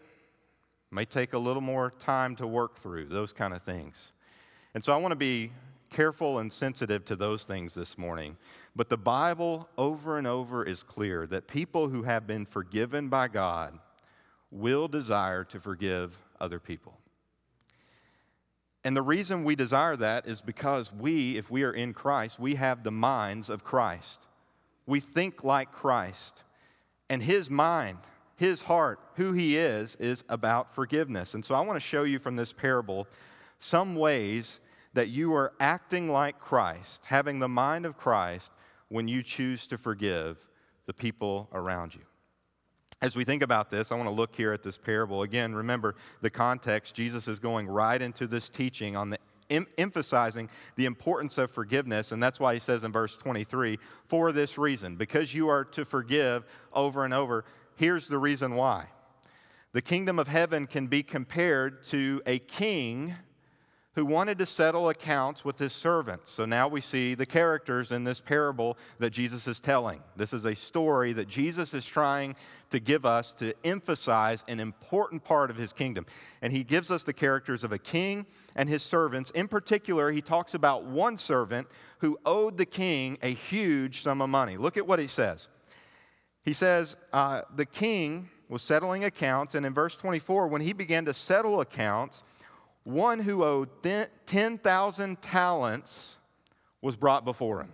may 0.91 1.05
take 1.05 1.33
a 1.33 1.37
little 1.37 1.61
more 1.61 1.91
time 1.99 2.35
to 2.37 2.47
work 2.47 2.79
through, 2.79 3.09
those 3.09 3.33
kind 3.33 3.53
of 3.53 3.63
things. 3.63 4.13
And 4.73 4.83
so 4.83 4.93
I 4.93 4.97
want 4.97 5.11
to 5.11 5.17
be 5.17 5.51
careful 5.89 6.39
and 6.39 6.51
sensitive 6.51 7.05
to 7.05 7.15
those 7.15 7.43
things 7.43 7.73
this 7.73 7.97
morning. 7.97 8.37
But 8.75 8.89
the 8.89 8.97
Bible 8.97 9.67
over 9.77 10.17
and 10.17 10.25
over 10.25 10.63
is 10.63 10.81
clear 10.83 11.27
that 11.27 11.47
people 11.47 11.89
who 11.89 12.03
have 12.03 12.25
been 12.25 12.45
forgiven 12.45 13.09
by 13.09 13.27
God 13.27 13.77
will 14.51 14.87
desire 14.87 15.43
to 15.45 15.59
forgive 15.59 16.17
other 16.43 16.59
people. 16.59 16.99
And 18.83 18.95
the 18.97 19.01
reason 19.01 19.45
we 19.45 19.55
desire 19.55 19.95
that 19.95 20.27
is 20.27 20.41
because 20.41 20.91
we, 20.91 21.37
if 21.37 21.49
we 21.49 21.63
are 21.63 21.71
in 21.71 21.93
Christ, 21.93 22.37
we 22.37 22.55
have 22.55 22.83
the 22.83 22.91
minds 22.91 23.49
of 23.49 23.63
Christ. 23.63 24.25
We 24.85 24.99
think 24.99 25.43
like 25.43 25.71
Christ. 25.71 26.43
And 27.09 27.23
his 27.23 27.49
mind, 27.49 27.99
his 28.35 28.61
heart, 28.61 28.99
who 29.15 29.31
he 29.31 29.57
is, 29.57 29.95
is 29.95 30.25
about 30.27 30.75
forgiveness. 30.75 31.33
And 31.33 31.45
so 31.45 31.55
I 31.55 31.61
want 31.61 31.77
to 31.77 31.87
show 31.87 32.03
you 32.03 32.19
from 32.19 32.35
this 32.35 32.51
parable 32.51 33.07
some 33.57 33.95
ways 33.95 34.59
that 34.93 35.07
you 35.07 35.33
are 35.33 35.53
acting 35.61 36.09
like 36.11 36.39
Christ, 36.39 37.03
having 37.05 37.39
the 37.39 37.47
mind 37.47 37.85
of 37.85 37.97
Christ 37.97 38.51
when 38.89 39.07
you 39.07 39.23
choose 39.23 39.65
to 39.67 39.77
forgive 39.77 40.37
the 40.85 40.93
people 40.93 41.47
around 41.53 41.95
you. 41.95 42.01
As 43.03 43.17
we 43.17 43.25
think 43.25 43.43
about 43.43 43.69
this, 43.69 43.91
I 43.91 43.95
want 43.95 44.07
to 44.07 44.15
look 44.15 44.33
here 44.33 44.53
at 44.53 44.63
this 44.63 44.77
parable. 44.77 45.23
Again, 45.23 45.53
remember 45.53 45.95
the 46.21 46.29
context. 46.29 46.95
Jesus 46.95 47.27
is 47.27 47.37
going 47.37 47.67
right 47.67 48.01
into 48.01 48.27
this 48.27 48.47
teaching 48.47 48.95
on 48.95 49.09
the 49.09 49.19
em- 49.49 49.67
emphasizing 49.77 50.49
the 50.77 50.85
importance 50.85 51.37
of 51.37 51.51
forgiveness, 51.51 52.13
and 52.13 52.23
that's 52.23 52.39
why 52.39 52.53
he 52.53 52.61
says 52.61 52.85
in 52.85 52.93
verse 52.93 53.17
23, 53.17 53.77
for 54.07 54.31
this 54.31 54.57
reason, 54.57 54.95
because 54.95 55.33
you 55.33 55.49
are 55.49 55.65
to 55.65 55.83
forgive 55.83 56.45
over 56.71 57.03
and 57.03 57.13
over. 57.13 57.43
Here's 57.75 58.07
the 58.07 58.17
reason 58.17 58.55
why. 58.55 58.85
The 59.73 59.81
kingdom 59.81 60.17
of 60.17 60.29
heaven 60.29 60.65
can 60.65 60.87
be 60.87 61.03
compared 61.03 61.83
to 61.87 62.21
a 62.25 62.39
king 62.39 63.15
who 63.95 64.05
wanted 64.05 64.39
to 64.39 64.45
settle 64.45 64.89
accounts 64.89 65.45
with 65.45 65.59
his 65.59 65.71
servants. 65.71 66.31
So 66.31 66.45
now 66.45 66.67
we 66.67 66.81
see 66.81 67.13
the 67.13 67.27
characters 67.27 67.91
in 67.91 68.03
this 68.03 68.19
parable 68.19 68.77
that 68.97 69.11
Jesus 69.11 69.47
is 69.47 69.59
telling. 69.59 70.01
This 70.15 70.33
is 70.33 70.45
a 70.45 70.55
story 70.55 71.13
that 71.13 71.27
Jesus 71.27 71.75
is 71.75 71.85
trying 71.85 72.35
to 72.71 72.79
give 72.79 73.05
us 73.05 73.33
to 73.33 73.53
emphasize 73.63 74.43
an 74.47 74.59
important 74.59 75.23
part 75.23 75.51
of 75.51 75.57
his 75.57 75.73
kingdom. 75.73 76.07
And 76.41 76.51
he 76.51 76.63
gives 76.63 76.89
us 76.89 77.03
the 77.03 77.13
characters 77.13 77.63
of 77.63 77.71
a 77.71 77.77
king 77.77 78.25
and 78.55 78.67
his 78.67 78.81
servants. 78.81 79.29
In 79.31 79.47
particular, 79.47 80.11
he 80.11 80.21
talks 80.21 80.55
about 80.55 80.85
one 80.85 81.15
servant 81.17 81.67
who 81.99 82.17
owed 82.25 82.57
the 82.57 82.65
king 82.65 83.19
a 83.21 83.33
huge 83.33 84.01
sum 84.01 84.21
of 84.21 84.29
money. 84.29 84.57
Look 84.57 84.75
at 84.75 84.87
what 84.87 84.97
he 84.97 85.07
says. 85.07 85.49
He 86.43 86.53
says, 86.53 86.95
uh, 87.13 87.41
The 87.55 87.65
king 87.65 88.29
was 88.49 88.61
settling 88.61 89.03
accounts, 89.03 89.55
and 89.55 89.65
in 89.65 89.73
verse 89.73 89.95
24, 89.95 90.47
when 90.47 90.61
he 90.61 90.73
began 90.73 91.05
to 91.05 91.13
settle 91.13 91.61
accounts, 91.61 92.23
one 92.83 93.19
who 93.19 93.43
owed 93.43 93.69
10,000 94.25 95.21
talents 95.21 96.17
was 96.81 96.95
brought 96.95 97.23
before 97.23 97.61
him. 97.61 97.71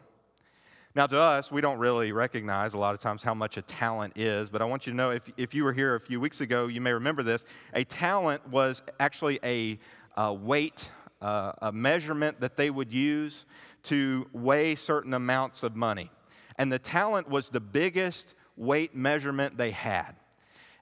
Now, 0.95 1.07
to 1.07 1.19
us, 1.19 1.51
we 1.51 1.61
don't 1.61 1.77
really 1.77 2.11
recognize 2.11 2.73
a 2.73 2.79
lot 2.79 2.93
of 2.93 2.99
times 2.99 3.21
how 3.21 3.33
much 3.33 3.57
a 3.57 3.61
talent 3.61 4.17
is, 4.17 4.49
but 4.49 4.61
I 4.61 4.65
want 4.65 4.87
you 4.87 4.91
to 4.91 4.97
know 4.97 5.11
if, 5.11 5.23
if 5.37 5.53
you 5.53 5.63
were 5.63 5.73
here 5.73 5.95
a 5.95 5.99
few 5.99 6.19
weeks 6.19 6.41
ago, 6.41 6.67
you 6.67 6.81
may 6.81 6.91
remember 6.91 7.23
this. 7.23 7.45
A 7.73 7.83
talent 7.83 8.47
was 8.49 8.81
actually 8.99 9.39
a, 9.43 9.79
a 10.17 10.33
weight, 10.33 10.89
uh, 11.21 11.53
a 11.61 11.71
measurement 11.71 12.39
that 12.41 12.57
they 12.57 12.69
would 12.69 12.91
use 12.91 13.45
to 13.83 14.27
weigh 14.33 14.75
certain 14.75 15.13
amounts 15.13 15.63
of 15.63 15.75
money. 15.75 16.09
And 16.57 16.71
the 16.71 16.79
talent 16.79 17.29
was 17.29 17.49
the 17.49 17.61
biggest 17.61 18.33
weight 18.57 18.95
measurement 18.95 19.57
they 19.57 19.71
had. 19.71 20.15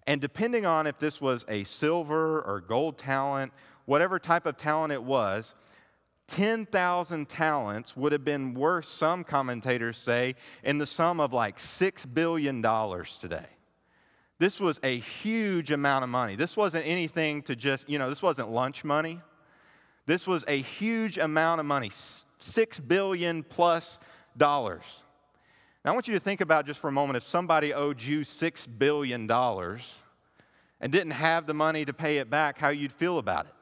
And 0.07 0.21
depending 0.21 0.65
on 0.65 0.87
if 0.87 0.97
this 0.99 1.19
was 1.19 1.45
a 1.49 1.65
silver 1.65 2.41
or 2.41 2.61
gold 2.61 2.97
talent 2.97 3.51
whatever 3.87 4.19
type 4.19 4.45
of 4.45 4.57
talent 4.57 4.93
it 4.93 5.01
was, 5.01 5.55
10,000 6.27 7.29
talents 7.29 7.95
would 7.95 8.11
have 8.11 8.25
been 8.25 8.53
worth, 8.53 8.85
some 8.85 9.23
commentators 9.23 9.97
say, 9.97 10.35
in 10.61 10.77
the 10.77 10.85
sum 10.85 11.19
of 11.21 11.31
like 11.33 11.57
$6 11.57 12.13
billion 12.13 12.61
today. 12.61 13.47
This 14.37 14.59
was 14.59 14.79
a 14.83 14.99
huge 14.99 15.71
amount 15.71 16.03
of 16.03 16.09
money. 16.09 16.35
This 16.35 16.55
wasn't 16.55 16.85
anything 16.85 17.41
to 17.43 17.55
just, 17.55 17.89
you 17.89 17.97
know, 17.97 18.09
this 18.09 18.21
wasn't 18.21 18.51
lunch 18.51 18.83
money. 18.83 19.21
This 20.05 20.27
was 20.27 20.43
a 20.47 20.61
huge 20.61 21.17
amount 21.17 21.59
of 21.59 21.65
money, 21.65 21.89
6 22.37 22.79
billion 22.81 23.41
plus 23.43 23.99
dollars. 24.35 25.03
Now, 25.83 25.91
I 25.91 25.93
want 25.93 26.09
you 26.09 26.13
to 26.13 26.19
think 26.19 26.41
about 26.41 26.65
just 26.65 26.81
for 26.81 26.89
a 26.89 26.91
moment 26.91 27.15
if 27.15 27.23
somebody 27.23 27.73
owed 27.73 28.01
you 28.01 28.19
$6 28.19 28.67
billion 28.77 29.31
and 29.31 30.91
didn't 30.91 31.11
have 31.11 31.47
the 31.47 31.53
money 31.53 31.85
to 31.85 31.93
pay 31.93 32.17
it 32.17 32.29
back, 32.29 32.57
how 32.57 32.69
you'd 32.69 32.91
feel 32.91 33.17
about 33.17 33.45
it. 33.45 33.53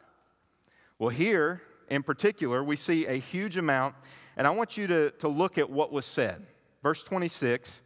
Well, 0.97 1.09
here 1.09 1.61
in 1.89 2.03
particular, 2.03 2.63
we 2.63 2.75
see 2.75 3.05
a 3.05 3.13
huge 3.13 3.57
amount, 3.57 3.95
and 4.37 4.47
I 4.47 4.51
want 4.51 4.77
you 4.77 4.87
to, 4.87 5.11
to 5.11 5.27
look 5.27 5.57
at 5.57 5.69
what 5.69 5.91
was 5.91 6.05
said. 6.05 6.45
Verse 6.81 7.03
26, 7.03 7.81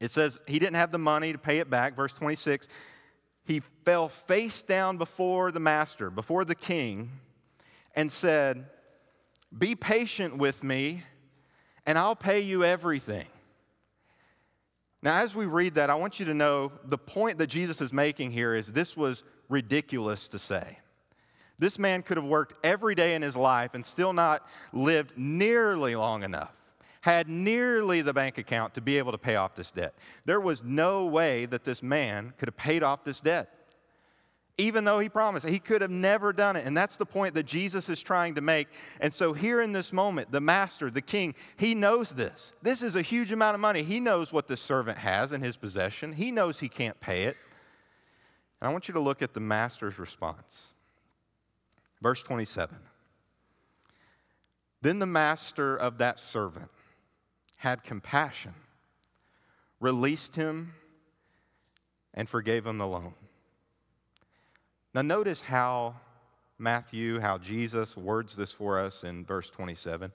it 0.00 0.10
says 0.10 0.40
he 0.46 0.58
didn't 0.58 0.76
have 0.76 0.90
the 0.90 0.98
money 0.98 1.32
to 1.32 1.38
pay 1.38 1.58
it 1.58 1.70
back. 1.70 1.94
Verse 1.94 2.12
26, 2.14 2.68
he 3.44 3.60
fell 3.84 4.08
face 4.08 4.62
down 4.62 4.98
before 4.98 5.52
the 5.52 5.60
master, 5.60 6.10
before 6.10 6.44
the 6.44 6.54
king, 6.54 7.10
and 7.94 8.10
said, 8.10 8.66
Be 9.56 9.74
patient 9.74 10.38
with 10.38 10.64
me, 10.64 11.02
and 11.86 11.98
I'll 11.98 12.16
pay 12.16 12.40
you 12.40 12.64
everything. 12.64 13.26
Now, 15.02 15.18
as 15.18 15.34
we 15.34 15.46
read 15.46 15.74
that, 15.74 15.90
I 15.90 15.96
want 15.96 16.20
you 16.20 16.26
to 16.26 16.34
know 16.34 16.72
the 16.84 16.98
point 16.98 17.38
that 17.38 17.48
Jesus 17.48 17.80
is 17.80 17.92
making 17.92 18.30
here 18.30 18.54
is 18.54 18.68
this 18.68 18.96
was 18.96 19.24
ridiculous 19.48 20.28
to 20.28 20.38
say. 20.38 20.78
This 21.62 21.78
man 21.78 22.02
could 22.02 22.16
have 22.16 22.26
worked 22.26 22.54
every 22.64 22.96
day 22.96 23.14
in 23.14 23.22
his 23.22 23.36
life 23.36 23.74
and 23.74 23.86
still 23.86 24.12
not 24.12 24.44
lived 24.72 25.16
nearly 25.16 25.94
long 25.94 26.24
enough, 26.24 26.50
had 27.02 27.28
nearly 27.28 28.02
the 28.02 28.12
bank 28.12 28.36
account 28.36 28.74
to 28.74 28.80
be 28.80 28.98
able 28.98 29.12
to 29.12 29.18
pay 29.18 29.36
off 29.36 29.54
this 29.54 29.70
debt. 29.70 29.94
There 30.24 30.40
was 30.40 30.64
no 30.64 31.06
way 31.06 31.46
that 31.46 31.62
this 31.62 31.80
man 31.80 32.32
could 32.36 32.48
have 32.48 32.56
paid 32.56 32.82
off 32.82 33.04
this 33.04 33.20
debt. 33.20 33.48
Even 34.58 34.82
though 34.82 34.98
he 34.98 35.08
promised, 35.08 35.46
he 35.46 35.60
could 35.60 35.82
have 35.82 35.90
never 35.92 36.32
done 36.32 36.56
it. 36.56 36.66
And 36.66 36.76
that's 36.76 36.96
the 36.96 37.06
point 37.06 37.34
that 37.34 37.46
Jesus 37.46 37.88
is 37.88 38.02
trying 38.02 38.34
to 38.34 38.40
make. 38.40 38.66
And 39.00 39.14
so, 39.14 39.32
here 39.32 39.60
in 39.60 39.70
this 39.70 39.92
moment, 39.92 40.32
the 40.32 40.40
master, 40.40 40.90
the 40.90 41.00
king, 41.00 41.32
he 41.56 41.76
knows 41.76 42.10
this. 42.10 42.54
This 42.60 42.82
is 42.82 42.96
a 42.96 43.02
huge 43.02 43.30
amount 43.30 43.54
of 43.54 43.60
money. 43.60 43.84
He 43.84 44.00
knows 44.00 44.32
what 44.32 44.48
this 44.48 44.60
servant 44.60 44.98
has 44.98 45.30
in 45.30 45.42
his 45.42 45.56
possession, 45.56 46.14
he 46.14 46.32
knows 46.32 46.58
he 46.58 46.68
can't 46.68 46.98
pay 46.98 47.22
it. 47.22 47.36
And 48.60 48.68
I 48.68 48.72
want 48.72 48.88
you 48.88 48.94
to 48.94 49.00
look 49.00 49.22
at 49.22 49.32
the 49.32 49.38
master's 49.38 50.00
response. 50.00 50.72
Verse 52.02 52.22
27. 52.22 52.78
Then 54.82 54.98
the 54.98 55.06
master 55.06 55.76
of 55.76 55.98
that 55.98 56.18
servant 56.18 56.70
had 57.58 57.84
compassion, 57.84 58.54
released 59.78 60.34
him, 60.34 60.74
and 62.12 62.28
forgave 62.28 62.66
him 62.66 62.78
the 62.78 62.86
loan. 62.86 63.14
Now, 64.92 65.02
notice 65.02 65.42
how 65.42 65.94
Matthew, 66.58 67.20
how 67.20 67.38
Jesus 67.38 67.96
words 67.96 68.36
this 68.36 68.52
for 68.52 68.78
us 68.78 69.04
in 69.04 69.24
verse 69.24 69.48
27 69.48 70.12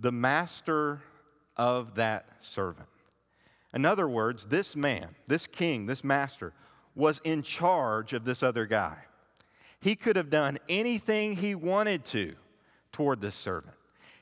the 0.00 0.12
master 0.12 1.02
of 1.56 1.96
that 1.96 2.24
servant. 2.40 2.88
In 3.74 3.84
other 3.84 4.08
words, 4.08 4.46
this 4.46 4.76
man, 4.76 5.08
this 5.26 5.48
king, 5.48 5.86
this 5.86 6.04
master, 6.04 6.52
was 6.94 7.20
in 7.24 7.42
charge 7.42 8.12
of 8.12 8.24
this 8.24 8.44
other 8.44 8.64
guy. 8.64 8.98
He 9.80 9.94
could 9.94 10.16
have 10.16 10.30
done 10.30 10.58
anything 10.68 11.34
he 11.34 11.54
wanted 11.54 12.04
to 12.06 12.34
toward 12.92 13.20
this 13.20 13.36
servant. 13.36 13.74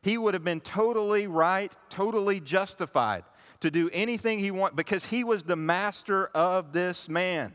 He 0.03 0.19
would 0.19 0.35
have 0.35 0.45
been 0.45 0.61
totally 0.61 1.27
right, 1.27 1.75
totally 1.89 2.41
justified 2.41 3.25
to 3.61 3.71
do 3.71 3.91
anything 3.93 4.39
he 4.39 4.51
wanted 4.51 4.77
because 4.77 5.07
he 5.07 5.25
was 5.25 5.45
the 5.45 5.57
master 5.57 6.27
of 6.29 6.73
this 6.73 7.09
man. 7.09 7.55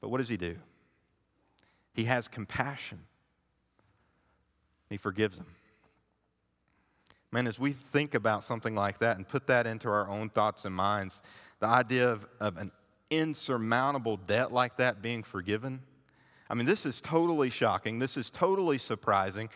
But 0.00 0.10
what 0.10 0.18
does 0.18 0.28
he 0.28 0.36
do? 0.36 0.56
He 1.92 2.04
has 2.04 2.28
compassion. 2.28 3.00
He 4.88 4.96
forgives 4.96 5.38
him. 5.38 5.46
Man, 7.32 7.48
as 7.48 7.58
we 7.58 7.72
think 7.72 8.14
about 8.14 8.44
something 8.44 8.76
like 8.76 9.00
that 9.00 9.16
and 9.16 9.26
put 9.28 9.48
that 9.48 9.66
into 9.66 9.88
our 9.88 10.08
own 10.08 10.30
thoughts 10.30 10.64
and 10.64 10.74
minds, 10.74 11.20
the 11.58 11.66
idea 11.66 12.08
of, 12.08 12.26
of 12.38 12.56
an 12.58 12.70
insurmountable 13.10 14.16
debt 14.16 14.52
like 14.52 14.76
that 14.76 15.02
being 15.02 15.24
forgiven, 15.24 15.82
I 16.48 16.54
mean, 16.54 16.66
this 16.66 16.84
is 16.84 17.00
totally 17.00 17.50
shocking. 17.50 17.98
This 17.98 18.16
is 18.16 18.30
totally 18.30 18.78
surprising. 18.78 19.48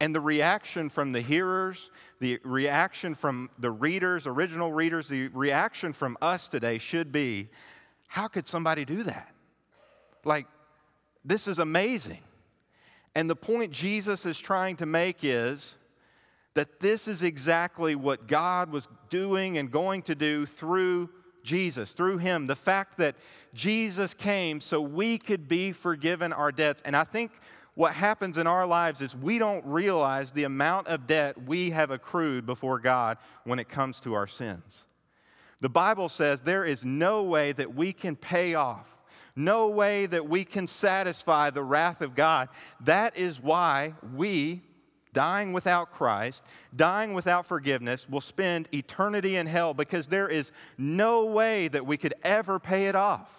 And 0.00 0.14
the 0.14 0.20
reaction 0.20 0.90
from 0.90 1.12
the 1.12 1.20
hearers, 1.20 1.90
the 2.20 2.40
reaction 2.44 3.14
from 3.14 3.50
the 3.58 3.70
readers, 3.70 4.26
original 4.26 4.72
readers, 4.72 5.08
the 5.08 5.28
reaction 5.28 5.92
from 5.92 6.18
us 6.20 6.48
today 6.48 6.78
should 6.78 7.12
be 7.12 7.48
how 8.08 8.28
could 8.28 8.46
somebody 8.46 8.84
do 8.84 9.04
that? 9.04 9.32
Like, 10.24 10.46
this 11.24 11.48
is 11.48 11.58
amazing. 11.58 12.20
And 13.14 13.30
the 13.30 13.36
point 13.36 13.70
Jesus 13.72 14.26
is 14.26 14.38
trying 14.38 14.76
to 14.76 14.86
make 14.86 15.18
is 15.22 15.76
that 16.54 16.80
this 16.80 17.08
is 17.08 17.22
exactly 17.22 17.94
what 17.94 18.26
God 18.26 18.70
was 18.70 18.88
doing 19.10 19.58
and 19.58 19.70
going 19.70 20.02
to 20.02 20.14
do 20.14 20.46
through 20.46 21.10
Jesus, 21.44 21.92
through 21.92 22.18
him, 22.18 22.46
the 22.46 22.56
fact 22.56 22.98
that 22.98 23.14
Jesus 23.54 24.14
came 24.14 24.60
so 24.60 24.80
we 24.80 25.18
could 25.18 25.46
be 25.46 25.70
forgiven 25.70 26.32
our 26.32 26.50
debts. 26.50 26.82
And 26.84 26.96
I 26.96 27.04
think 27.04 27.30
what 27.74 27.92
happens 27.92 28.38
in 28.38 28.48
our 28.48 28.66
lives 28.66 29.00
is 29.00 29.14
we 29.14 29.38
don't 29.38 29.64
realize 29.64 30.32
the 30.32 30.44
amount 30.44 30.88
of 30.88 31.06
debt 31.06 31.40
we 31.46 31.70
have 31.70 31.92
accrued 31.92 32.46
before 32.46 32.80
God 32.80 33.18
when 33.44 33.60
it 33.60 33.68
comes 33.68 34.00
to 34.00 34.14
our 34.14 34.26
sins. 34.26 34.84
The 35.60 35.68
Bible 35.68 36.08
says 36.08 36.40
there 36.40 36.64
is 36.64 36.84
no 36.84 37.22
way 37.22 37.52
that 37.52 37.74
we 37.74 37.92
can 37.92 38.16
pay 38.16 38.54
off 38.54 38.88
no 39.36 39.68
way 39.68 40.06
that 40.06 40.28
we 40.28 40.44
can 40.44 40.66
satisfy 40.66 41.50
the 41.50 41.62
wrath 41.62 42.00
of 42.00 42.14
God. 42.14 42.48
That 42.80 43.16
is 43.16 43.40
why 43.40 43.94
we, 44.14 44.62
dying 45.14 45.54
without 45.54 45.92
Christ, 45.92 46.44
dying 46.76 47.14
without 47.14 47.46
forgiveness, 47.46 48.06
will 48.06 48.20
spend 48.20 48.68
eternity 48.74 49.36
in 49.36 49.46
hell 49.46 49.72
because 49.72 50.08
there 50.08 50.28
is 50.28 50.52
no 50.76 51.24
way 51.24 51.68
that 51.68 51.86
we 51.86 51.96
could 51.96 52.12
ever 52.22 52.58
pay 52.58 52.88
it 52.88 52.94
off. 52.94 53.30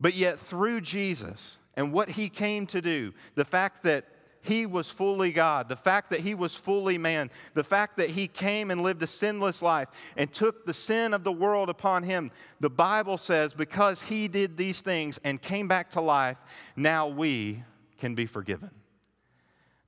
But 0.00 0.14
yet, 0.14 0.38
through 0.38 0.80
Jesus 0.80 1.58
and 1.76 1.92
what 1.92 2.08
he 2.08 2.30
came 2.30 2.66
to 2.68 2.80
do, 2.80 3.12
the 3.34 3.44
fact 3.44 3.82
that 3.82 4.06
he 4.40 4.64
was 4.64 4.90
fully 4.90 5.32
God, 5.32 5.68
the 5.68 5.76
fact 5.76 6.10
that 6.10 6.20
he 6.20 6.34
was 6.34 6.56
fully 6.56 6.96
man, 6.96 7.30
the 7.54 7.64
fact 7.64 7.96
that 7.98 8.10
he 8.10 8.28
came 8.28 8.70
and 8.70 8.82
lived 8.82 9.02
a 9.02 9.06
sinless 9.06 9.60
life 9.60 9.88
and 10.16 10.32
took 10.32 10.64
the 10.64 10.72
sin 10.72 11.12
of 11.12 11.24
the 11.24 11.32
world 11.32 11.68
upon 11.68 12.02
him, 12.02 12.30
the 12.60 12.70
Bible 12.70 13.18
says 13.18 13.52
because 13.52 14.00
he 14.00 14.28
did 14.28 14.56
these 14.56 14.80
things 14.80 15.20
and 15.24 15.42
came 15.42 15.68
back 15.68 15.90
to 15.90 16.00
life, 16.00 16.38
now 16.76 17.08
we 17.08 17.62
can 17.98 18.14
be 18.14 18.26
forgiven. 18.26 18.70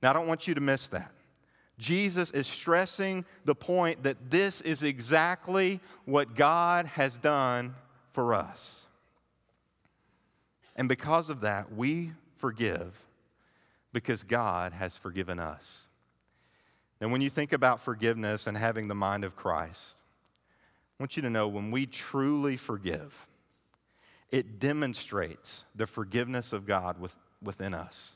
Now, 0.01 0.09
I 0.09 0.13
don't 0.13 0.27
want 0.27 0.47
you 0.47 0.53
to 0.55 0.61
miss 0.61 0.87
that. 0.89 1.11
Jesus 1.77 2.31
is 2.31 2.47
stressing 2.47 3.25
the 3.45 3.55
point 3.55 4.03
that 4.03 4.29
this 4.29 4.61
is 4.61 4.83
exactly 4.83 5.79
what 6.05 6.35
God 6.35 6.85
has 6.85 7.17
done 7.17 7.75
for 8.13 8.33
us. 8.33 8.85
And 10.75 10.87
because 10.87 11.29
of 11.29 11.41
that, 11.41 11.73
we 11.73 12.11
forgive 12.37 12.95
because 13.93 14.23
God 14.23 14.73
has 14.73 14.97
forgiven 14.97 15.39
us. 15.39 15.87
And 17.01 17.11
when 17.11 17.21
you 17.21 17.29
think 17.29 17.51
about 17.51 17.81
forgiveness 17.81 18.47
and 18.47 18.55
having 18.55 18.87
the 18.87 18.95
mind 18.95 19.23
of 19.23 19.35
Christ, 19.35 19.97
I 20.99 21.03
want 21.03 21.15
you 21.15 21.23
to 21.23 21.29
know 21.29 21.47
when 21.47 21.71
we 21.71 21.87
truly 21.87 22.57
forgive, 22.57 23.27
it 24.29 24.59
demonstrates 24.59 25.63
the 25.75 25.87
forgiveness 25.87 26.53
of 26.53 26.67
God 26.67 26.99
with, 26.99 27.15
within 27.41 27.73
us. 27.73 28.13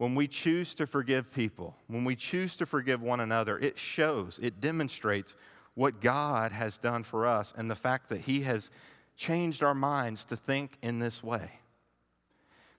When 0.00 0.14
we 0.14 0.28
choose 0.28 0.74
to 0.76 0.86
forgive 0.86 1.30
people, 1.30 1.76
when 1.86 2.04
we 2.06 2.16
choose 2.16 2.56
to 2.56 2.64
forgive 2.64 3.02
one 3.02 3.20
another, 3.20 3.58
it 3.58 3.78
shows, 3.78 4.40
it 4.42 4.58
demonstrates 4.58 5.36
what 5.74 6.00
God 6.00 6.52
has 6.52 6.78
done 6.78 7.02
for 7.02 7.26
us 7.26 7.52
and 7.54 7.70
the 7.70 7.76
fact 7.76 8.08
that 8.08 8.22
He 8.22 8.40
has 8.40 8.70
changed 9.14 9.62
our 9.62 9.74
minds 9.74 10.24
to 10.24 10.38
think 10.38 10.78
in 10.80 11.00
this 11.00 11.22
way. 11.22 11.50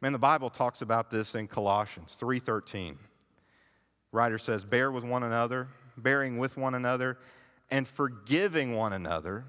Man, 0.02 0.14
the 0.14 0.18
Bible 0.18 0.50
talks 0.50 0.82
about 0.82 1.12
this 1.12 1.36
in 1.36 1.48
Colossians 1.48 2.18
3:13. 2.20 2.98
Writer 4.12 4.40
says, 4.40 4.66
"Bear 4.66 4.92
with 4.92 5.04
one 5.04 5.22
another, 5.22 5.68
bearing 5.98 6.40
with 6.40 6.58
one 6.58 6.74
another, 6.74 7.20
and 7.70 7.88
forgiving 7.88 8.74
one 8.74 8.94
another. 8.94 9.46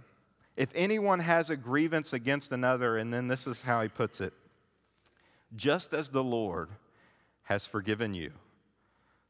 If 0.59 0.69
anyone 0.75 1.21
has 1.21 1.49
a 1.49 1.57
grievance 1.57 2.13
against 2.13 2.53
another, 2.53 2.99
and 2.99 3.15
then 3.15 3.29
this 3.29 3.47
is 3.47 3.63
how 3.63 3.81
he 3.81 3.89
puts 3.89 4.21
it, 4.21 4.35
just 5.57 5.95
as 5.95 6.11
the 6.11 6.23
Lord 6.23 6.69
has 7.45 7.67
forgiven 7.67 8.15
you, 8.15 8.33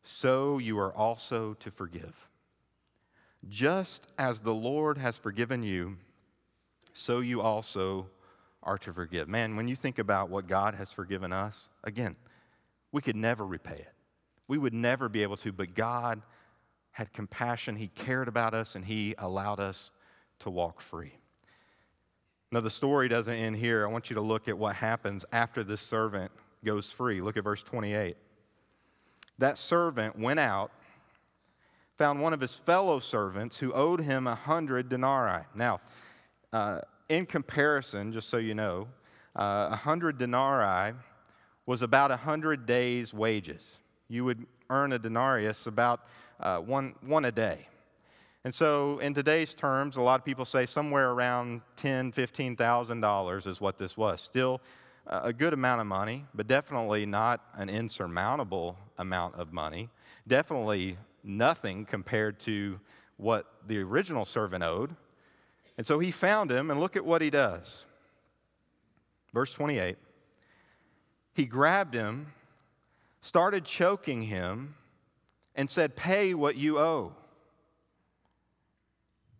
so 0.03 0.59
you 0.59 0.79
are 0.79 0.93
also 0.93 1.55
to 1.55 1.71
forgive. 1.71 2.29
Just 3.49 4.07
as 4.19 4.41
the 4.41 4.55
Lord 4.55 4.99
has 4.99 5.17
forgiven 5.17 5.63
you, 5.63 5.97
so 6.93 7.21
you 7.21 7.41
also 7.41 8.07
are 8.63 8.79
to 8.79 8.93
forgive. 8.93 9.29
Man, 9.29 9.57
when 9.57 9.67
you 9.67 9.75
think 9.75 9.99
about 9.99 10.31
what 10.31 10.47
God 10.47 10.75
has 10.75 10.93
forgiven 10.93 11.33
us, 11.33 11.69
again, 11.83 12.15
we 12.93 13.01
could 13.01 13.17
never 13.17 13.45
repay 13.45 13.77
it. 13.77 13.93
We 14.47 14.59
would 14.59 14.75
never 14.75 15.09
be 15.09 15.23
able 15.23 15.37
to, 15.39 15.51
but 15.53 15.75
God 15.75 16.23
had 16.93 17.13
compassion. 17.13 17.77
He 17.77 17.89
cared 17.89 18.29
about 18.29 18.55
us 18.55 18.75
and 18.75 18.85
He 18.85 19.15
allowed 19.19 19.61
us 19.61 19.91
to 20.41 20.51
walk 20.51 20.81
free. 20.81 21.15
Now, 22.51 22.61
the 22.61 22.71
story 22.71 23.09
doesn't 23.09 23.33
end 23.33 23.57
here. 23.57 23.87
I 23.87 23.91
want 23.91 24.11
you 24.11 24.15
to 24.15 24.21
look 24.21 24.47
at 24.47 24.59
what 24.59 24.77
happens 24.77 25.25
after 25.33 25.65
this 25.65 25.81
servant 25.81 26.31
goes 26.65 26.93
free. 26.93 27.21
Look 27.21 27.37
at 27.37 27.45
verse 27.45 27.63
28. 27.63 28.17
That 29.39 29.59
servant 29.59 30.19
went 30.19 30.41
out, 30.41 30.71
found 31.99 32.21
one 32.21 32.33
of 32.33 32.41
his 32.41 32.55
fellow 32.55 33.01
servants 33.01 33.59
who 33.59 33.73
owed 33.73 34.01
him 34.01 34.27
a 34.27 34.35
hundred 34.35 34.89
denarii. 34.89 35.45
Now, 35.55 35.81
uh, 36.53 36.81
in 37.09 37.27
comparison, 37.27 38.13
just 38.13 38.29
so 38.29 38.37
you 38.37 38.55
know, 38.55 38.89
uh, 39.35 39.69
100 39.69 40.19
denarii 40.19 40.95
was 41.67 41.83
about 41.83 42.11
a 42.11 42.15
100 42.15 42.67
days' 42.67 43.15
wages. 43.15 43.79
You 44.09 44.25
would 44.25 44.47
earn 44.71 44.93
a 44.93 44.99
denarius 44.99 45.67
about 45.67 46.01
uh, 46.41 46.59
one, 46.59 46.95
one 47.03 47.25
a 47.25 47.33
day. 47.33 47.69
And 48.45 48.53
so, 48.53 48.99
in 48.99 49.15
today's 49.15 49.55
terms, 49.55 49.97
a 49.97 50.01
lot 50.01 50.19
of 50.19 50.25
people 50.25 50.45
say 50.45 50.67
somewhere 50.67 51.11
around 51.13 51.61
ten, 51.77 52.11
fifteen 52.11 52.57
thousand 52.57 53.01
dollars 53.01 53.47
is 53.47 53.61
what 53.61 53.79
this 53.79 53.97
was. 53.97 54.21
Still 54.21 54.61
a 55.07 55.33
good 55.33 55.53
amount 55.53 55.81
of 55.81 55.87
money, 55.87 56.25
but 56.35 56.47
definitely 56.47 57.07
not 57.07 57.41
an 57.55 57.69
insurmountable 57.69 58.77
amount 58.99 59.35
of 59.35 59.53
money. 59.53 59.89
Definitely 60.27 60.97
nothing 61.25 61.85
compared 61.85 62.39
to 62.41 62.79
what 63.17 63.47
the 63.67 63.79
original 63.79 64.25
servant 64.25 64.65
owed. 64.65 64.95
And 65.77 65.87
so 65.87 65.99
he 65.99 66.11
found 66.11 66.51
him, 66.51 66.71
and 66.71 66.81
look 66.81 66.97
at 66.97 67.05
what 67.05 67.23
he 67.23 67.31
does. 67.31 67.85
Verse 69.33 69.53
28 69.53 69.97
He 71.35 71.47
grabbed 71.47 71.95
him, 71.95 72.33
started 73.21 73.65
choking 73.65 74.23
him, 74.23 74.75
and 75.55 75.71
said, 75.71 75.97
Pay 75.97 76.35
what 76.35 76.57
you 76.57 76.79
owe. 76.79 77.15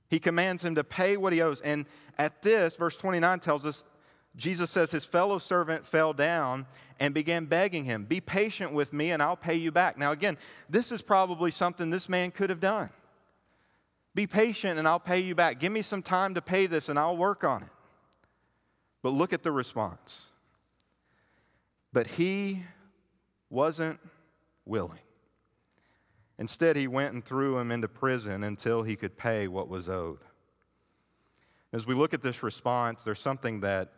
He 0.09 0.19
commands 0.19 0.63
him 0.63 0.75
to 0.75 0.85
pay 0.85 1.17
what 1.17 1.33
he 1.33 1.41
owes. 1.41 1.61
And 1.63 1.87
at 2.19 2.43
this, 2.43 2.77
verse 2.77 2.97
29 2.97 3.41
tells 3.41 3.65
us, 3.65 3.85
Jesus 4.37 4.71
says 4.71 4.91
his 4.91 5.05
fellow 5.05 5.39
servant 5.39 5.87
fell 5.87 6.13
down 6.13 6.67
and 6.99 7.13
began 7.13 7.45
begging 7.45 7.85
him, 7.85 8.05
Be 8.05 8.21
patient 8.21 8.73
with 8.73 8.93
me 8.93 9.11
and 9.11 9.23
I'll 9.23 9.37
pay 9.37 9.55
you 9.55 9.71
back. 9.71 9.99
Now, 9.99 10.13
again, 10.13 10.39
this 10.71 10.91
is 10.91 11.03
probably 11.03 11.51
something 11.51 11.91
this 11.91 12.09
man 12.09 12.31
could 12.31 12.49
have 12.49 12.61
done. 12.61 12.91
Be 14.15 14.27
patient 14.27 14.79
and 14.79 14.89
I'll 14.89 15.01
pay 15.01 15.21
you 15.21 15.35
back. 15.35 15.59
Give 15.59 15.73
me 15.73 15.83
some 15.83 16.03
time 16.03 16.35
to 16.35 16.43
pay 16.43 16.67
this 16.67 16.89
and 16.89 16.99
I'll 16.99 17.17
work 17.17 17.45
on 17.45 17.63
it. 17.63 17.69
But 19.03 19.11
look 19.11 19.33
at 19.33 19.43
the 19.43 19.53
response. 19.53 20.31
But 21.93 22.07
he 22.07 22.63
wasn't 23.51 24.01
willing. 24.65 24.99
Instead, 26.39 26.77
he 26.77 26.87
went 26.87 27.13
and 27.13 27.25
threw 27.25 27.59
him 27.59 27.71
into 27.71 27.89
prison 27.89 28.43
until 28.45 28.83
he 28.83 28.97
could 28.97 29.17
pay 29.17 29.47
what 29.47 29.69
was 29.69 29.89
owed. 29.89 30.21
As 31.73 31.87
we 31.87 31.95
look 31.95 32.15
at 32.15 32.23
this 32.23 32.43
response, 32.43 33.05
there's 33.05 33.21
something 33.21 33.61
that 33.61 33.93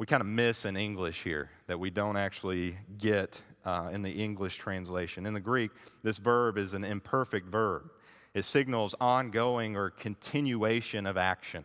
we 0.00 0.06
kind 0.06 0.22
of 0.22 0.26
miss 0.26 0.64
in 0.64 0.78
English 0.78 1.22
here 1.22 1.50
that 1.66 1.78
we 1.78 1.90
don't 1.90 2.16
actually 2.16 2.74
get 2.96 3.38
uh, 3.66 3.90
in 3.92 4.00
the 4.00 4.10
English 4.10 4.56
translation. 4.56 5.26
In 5.26 5.34
the 5.34 5.40
Greek, 5.40 5.70
this 6.02 6.16
verb 6.16 6.56
is 6.56 6.72
an 6.72 6.84
imperfect 6.84 7.46
verb. 7.46 7.90
It 8.32 8.46
signals 8.46 8.94
ongoing 8.98 9.76
or 9.76 9.90
continuation 9.90 11.04
of 11.04 11.18
action. 11.18 11.64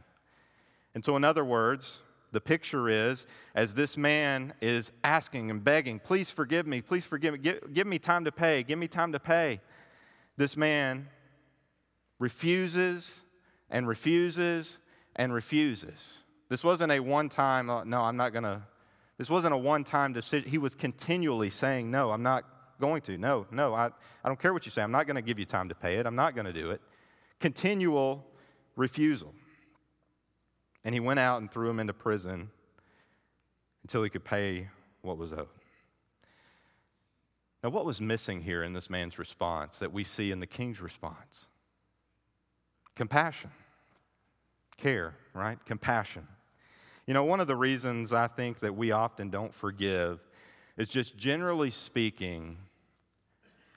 And 0.93 1.05
so, 1.05 1.15
in 1.15 1.23
other 1.23 1.45
words, 1.45 2.01
the 2.33 2.41
picture 2.41 2.89
is 2.89 3.25
as 3.55 3.73
this 3.73 3.95
man 3.95 4.53
is 4.61 4.91
asking 5.05 5.49
and 5.49 5.63
begging, 5.63 5.97
please 5.97 6.29
forgive 6.29 6.67
me, 6.67 6.81
please 6.81 7.05
forgive 7.05 7.35
me, 7.35 7.39
give, 7.39 7.73
give, 7.73 7.87
me 7.87 7.99
time 7.99 8.25
to 8.25 8.33
pay, 8.33 8.63
give 8.63 8.77
me 8.77 8.89
time 8.89 9.13
to 9.13 9.19
pay. 9.19 9.61
This 10.35 10.57
man 10.57 11.07
refuses 12.19 13.21
and 13.69 13.87
refuses 13.87 14.79
and 15.15 15.33
refuses. 15.33 16.17
This 16.49 16.63
wasn't 16.63 16.91
a 16.91 16.99
one 16.99 17.29
time, 17.29 17.69
oh, 17.69 17.77
uh, 17.77 17.83
no, 17.83 18.01
I'm 18.01 18.17
not 18.17 18.31
going 18.31 18.43
to, 18.43 18.61
this 19.17 19.29
wasn't 19.29 19.53
a 19.53 19.57
one 19.57 19.83
time 19.83 20.13
decision. 20.13 20.49
He 20.49 20.57
was 20.57 20.75
continually 20.75 21.49
saying, 21.49 21.89
no, 21.89 22.11
I'm 22.11 22.23
not 22.23 22.45
going 22.79 23.01
to. 23.03 23.17
No, 23.17 23.47
no, 23.51 23.73
I, 23.73 23.87
I 23.87 24.27
don't 24.27 24.39
care 24.39 24.53
what 24.53 24.65
you 24.65 24.71
say. 24.71 24.81
I'm 24.81 24.91
not 24.91 25.07
going 25.07 25.15
to 25.15 25.21
give 25.21 25.39
you 25.39 25.45
time 25.45 25.69
to 25.69 25.75
pay 25.75 25.95
it. 25.95 26.05
I'm 26.05 26.15
not 26.15 26.35
going 26.35 26.45
to 26.45 26.53
do 26.53 26.71
it. 26.71 26.81
Continual 27.39 28.25
refusal. 28.75 29.33
And 30.83 30.93
he 30.93 30.99
went 30.99 31.19
out 31.19 31.41
and 31.41 31.51
threw 31.51 31.69
him 31.69 31.79
into 31.79 31.93
prison 31.93 32.49
until 33.83 34.03
he 34.03 34.09
could 34.09 34.23
pay 34.23 34.67
what 35.01 35.17
was 35.17 35.33
owed. 35.33 35.47
Now, 37.63 37.71
what 37.71 37.85
was 37.85 37.99
missing 37.99 38.41
here 38.41 38.61
in 38.61 38.73
this 38.73 38.91
man's 38.91 39.17
response 39.17 39.79
that 39.79 39.91
we 39.91 40.03
see 40.03 40.29
in 40.29 40.39
the 40.39 40.45
king's 40.45 40.79
response? 40.79 41.47
Compassion, 42.95 43.49
care, 44.77 45.15
right? 45.33 45.63
Compassion. 45.65 46.27
You 47.05 47.13
know, 47.13 47.23
one 47.23 47.39
of 47.39 47.47
the 47.47 47.55
reasons 47.55 48.13
I 48.13 48.27
think 48.27 48.59
that 48.61 48.75
we 48.75 48.91
often 48.91 49.29
don't 49.29 49.53
forgive 49.53 50.19
is 50.77 50.89
just 50.89 51.15
generally 51.17 51.71
speaking, 51.71 52.57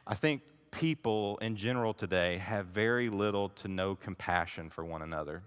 I 0.07 0.15
think 0.15 0.43
people 0.71 1.39
in 1.39 1.57
general 1.57 1.95
today 1.95 2.39
have 2.39 2.67
very 2.67 3.09
little 3.09 3.49
to 3.51 3.69
no 3.69 3.95
compassion 3.95 4.71
for 4.71 4.85
one 4.85 5.03
another, 5.03 5.43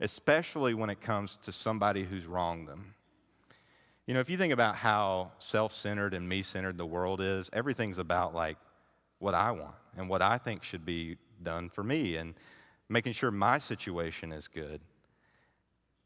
especially 0.00 0.74
when 0.74 0.90
it 0.90 1.00
comes 1.00 1.38
to 1.42 1.52
somebody 1.52 2.04
who's 2.04 2.26
wronged 2.26 2.68
them. 2.68 2.94
You 4.06 4.14
know, 4.14 4.20
if 4.20 4.30
you 4.30 4.38
think 4.38 4.54
about 4.54 4.76
how 4.76 5.32
self 5.38 5.74
centered 5.74 6.14
and 6.14 6.26
me 6.26 6.42
centered 6.42 6.78
the 6.78 6.86
world 6.86 7.20
is, 7.20 7.50
everything's 7.52 7.98
about 7.98 8.34
like 8.34 8.56
what 9.18 9.34
I 9.34 9.50
want 9.50 9.74
and 9.96 10.08
what 10.08 10.22
I 10.22 10.38
think 10.38 10.62
should 10.62 10.86
be 10.86 11.18
done 11.42 11.68
for 11.68 11.84
me 11.84 12.16
and 12.16 12.34
making 12.88 13.12
sure 13.12 13.30
my 13.30 13.58
situation 13.58 14.32
is 14.32 14.48
good. 14.48 14.80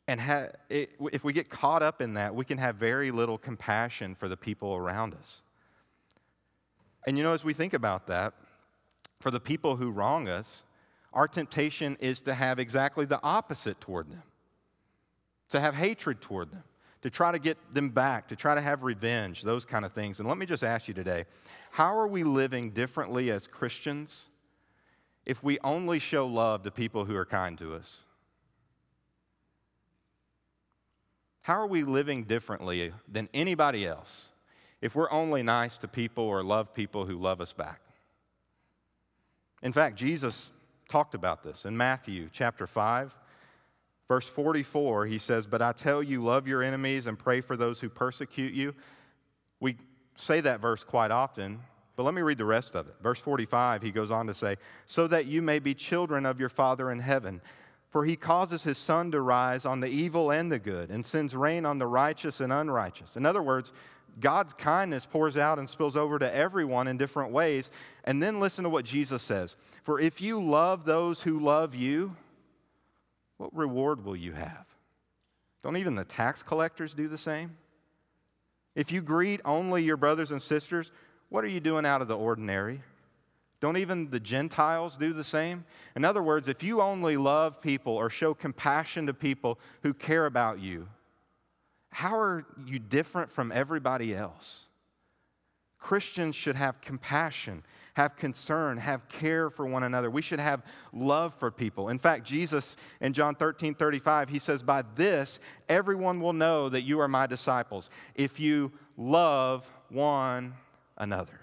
And 0.09 0.21
ha- 0.21 0.49
it, 0.69 0.93
if 1.13 1.25
we 1.25 1.33
get 1.33 1.49
caught 1.49 1.83
up 1.83 2.01
in 2.01 2.15
that, 2.15 2.35
we 2.35 2.45
can 2.45 2.59
have 2.59 2.77
very 2.77 3.11
little 3.11 3.39
compassion 3.39 4.15
for 4.15 4.29
the 4.29 4.37
people 4.37 4.75
around 4.75 5.15
us. 5.15 5.43
And 7.07 7.17
you 7.17 7.25
know, 7.25 7.33
as 7.33 7.45
we 7.45 7.53
think 7.53 7.75
about 7.75 8.07
that, 8.09 8.35
for 9.21 9.31
the 9.31 9.41
people 9.41 9.77
who 9.77 9.91
wrong 9.91 10.29
us, 10.29 10.65
our 11.13 11.29
temptation 11.29 11.97
is 12.01 12.21
to 12.23 12.35
have 12.35 12.59
exactly 12.59 13.05
the 13.05 13.21
opposite 13.23 13.81
toward 13.81 14.11
them, 14.11 14.23
to 15.51 15.61
have 15.61 15.75
hatred 15.75 16.21
toward 16.21 16.51
them, 16.51 16.65
to 17.03 17.11
try 17.11 17.33
to 17.33 17.39
get 17.39 17.59
them 17.75 17.91
back, 17.91 18.29
to 18.29 18.37
try 18.37 18.55
to 18.55 18.61
have 18.61 18.83
revenge, 18.83 19.43
those 19.43 19.65
kind 19.65 19.85
of 19.85 19.93
things. 19.93 20.21
And 20.21 20.29
let 20.29 20.39
me 20.39 20.47
just 20.47 20.65
ask 20.65 20.89
you 20.89 20.95
today 20.95 21.25
how 21.71 21.97
are 21.97 22.07
we 22.07 22.25
living 22.25 22.71
differently 22.71 23.31
as 23.31 23.47
Christians 23.47 24.29
if 25.25 25.43
we 25.43 25.59
only 25.63 25.99
show 25.99 26.27
love 26.27 26.63
to 26.65 26.71
people 26.71 27.05
who 27.05 27.15
are 27.15 27.27
kind 27.27 27.57
to 27.59 27.75
us? 27.75 28.03
How 31.43 31.61
are 31.61 31.67
we 31.67 31.83
living 31.83 32.25
differently 32.25 32.93
than 33.11 33.29
anybody 33.35 33.87
else 33.87 34.29
if 34.81 34.95
we're 34.95 35.11
only 35.11 35.43
nice 35.43 35.77
to 35.79 35.89
people 35.89 36.25
or 36.25 36.43
love 36.43 36.73
people 36.73 37.05
who 37.05 37.19
love 37.19 37.41
us 37.41 37.53
back? 37.53 37.81
In 39.63 39.73
fact, 39.73 39.97
Jesus 39.97 40.53
talked 40.89 41.15
about 41.15 41.43
this 41.43 41.65
in 41.65 41.77
Matthew 41.77 42.29
chapter 42.33 42.67
5. 42.67 43.15
Verse 44.09 44.29
44, 44.29 45.07
he 45.07 45.19
says, 45.19 45.47
But 45.47 45.63
I 45.63 45.73
tell 45.73 46.03
you, 46.03 46.23
love 46.23 46.47
your 46.47 46.63
enemies 46.63 47.07
and 47.07 47.19
pray 47.19 47.41
for 47.41 47.57
those 47.57 47.81
who 47.81 47.89
persecute 47.89 48.53
you. 48.53 48.75
We 49.59 49.77
say 50.17 50.41
that 50.43 50.61
verse 50.61 50.85
quite 50.85 51.11
often, 51.11 51.61
but 51.97 52.03
let 52.03 52.13
me 52.13 52.23
read 52.23 52.39
the 52.39 52.45
rest 52.45 52.75
of 52.75 52.87
it. 52.89 52.95
Verse 53.03 53.21
45, 53.21 53.81
he 53.81 53.91
goes 53.91 54.11
on 54.11 54.27
to 54.27 54.35
say, 54.35 54.57
So 54.87 55.07
that 55.09 55.27
you 55.27 55.41
may 55.41 55.61
be 55.61 55.73
children 55.73 56.27
of 56.27 56.39
your 56.39 56.51
Father 56.51 56.91
in 56.91 56.99
heaven. 56.99 57.41
For 57.93 58.07
he 58.07 58.17
causes 58.17 58.65
his 58.65 58.79
sun 58.79 59.13
to 59.13 59.21
rise 59.21 59.67
on 59.67 59.81
the 59.81 59.89
evil 59.89 60.33
and 60.33 60.51
the 60.51 60.59
good, 60.59 60.91
and 60.91 61.05
sends 61.05 61.37
rain 61.37 61.67
on 61.67 61.79
the 61.79 61.87
righteous 61.87 62.41
and 62.41 62.51
unrighteous. 62.51 63.17
In 63.17 63.27
other 63.27 63.43
words, 63.43 63.73
God's 64.19 64.55
kindness 64.55 65.07
pours 65.07 65.37
out 65.37 65.59
and 65.59 65.69
spills 65.69 65.97
over 65.97 66.19
to 66.19 66.35
everyone 66.35 66.89
in 66.89 66.97
different 66.97 67.33
ways. 67.33 67.71
And 68.05 68.23
then 68.23 68.41
listen 68.41 68.65
to 68.65 68.71
what 68.71 68.87
Jesus 68.87 69.23
says 69.23 69.57
For 69.85 70.01
if 70.01 70.23
you 70.23 70.43
love 70.43 70.85
those 70.87 71.21
who 71.21 71.39
love 71.39 71.75
you, 71.75 72.17
what 73.37 73.55
reward 73.55 74.05
will 74.05 74.17
you 74.17 74.33
have? 74.33 74.65
Don't 75.63 75.77
even 75.77 75.95
the 75.95 76.05
tax 76.05 76.43
collectors 76.43 76.95
do 76.95 77.09
the 77.09 77.19
same? 77.19 77.57
If 78.75 78.91
you 78.91 79.03
greet 79.03 79.41
only 79.45 79.85
your 79.85 79.99
brothers 79.99 80.31
and 80.31 80.41
sisters, 80.41 80.91
what 81.29 81.45
are 81.45 81.49
you 81.49 81.61
doing 81.61 81.85
out 81.85 82.01
of 82.01 82.09
the 82.09 82.17
ordinary? 82.17 82.81
Don't 83.63 83.77
even 83.77 84.11
the 84.11 84.19
Gentiles 84.19 84.97
do 84.97 85.13
the 85.13 85.23
same? 85.23 85.65
In 85.95 86.05
other 86.05 86.21
words, 86.21 86.49
if 86.49 86.65
you 86.65 86.83
only 86.83 87.17
love 87.17 87.63
people 87.63 87.93
or 87.95 88.11
show 88.11 88.35
compassion 88.35 89.07
to 89.07 89.15
people 89.15 89.57
who 89.85 89.95
care 89.95 90.27
about 90.27 90.59
you, 90.59 90.89
how 91.91 92.19
are 92.19 92.45
you 92.67 92.81
different 92.81 93.31
from 93.31 93.53
everybody 93.53 94.17
else? 94.17 94.65
Christians 95.79 96.35
should 96.35 96.57
have 96.57 96.81
compassion, 96.81 97.63
have 97.95 98.17
concern, 98.17 98.79
have 98.79 99.09
care 99.09 99.49
for 99.49 99.65
one 99.65 99.85
another. 99.85 100.11
We 100.11 100.23
should 100.23 100.41
have 100.41 100.65
love 100.93 101.33
for 101.39 101.53
people. 101.53 101.89
In 101.89 102.01
fact, 102.01 102.25
Jesus 102.25 102.77
in 103.01 103.13
John 103.13 103.37
13 103.37 103.77
35, 103.77 104.29
he 104.29 104.41
says, 104.41 104.65
By 104.65 104.83
this 104.97 105.39
everyone 105.69 106.21
will 106.21 106.33
know 106.33 106.69
that 106.69 106.83
you 106.83 106.99
are 106.99 107.07
my 107.07 107.29
disciples, 107.29 107.91
if 108.17 108.41
you 108.41 108.73
love 108.97 109.71
one 109.89 110.55
another. 110.99 111.42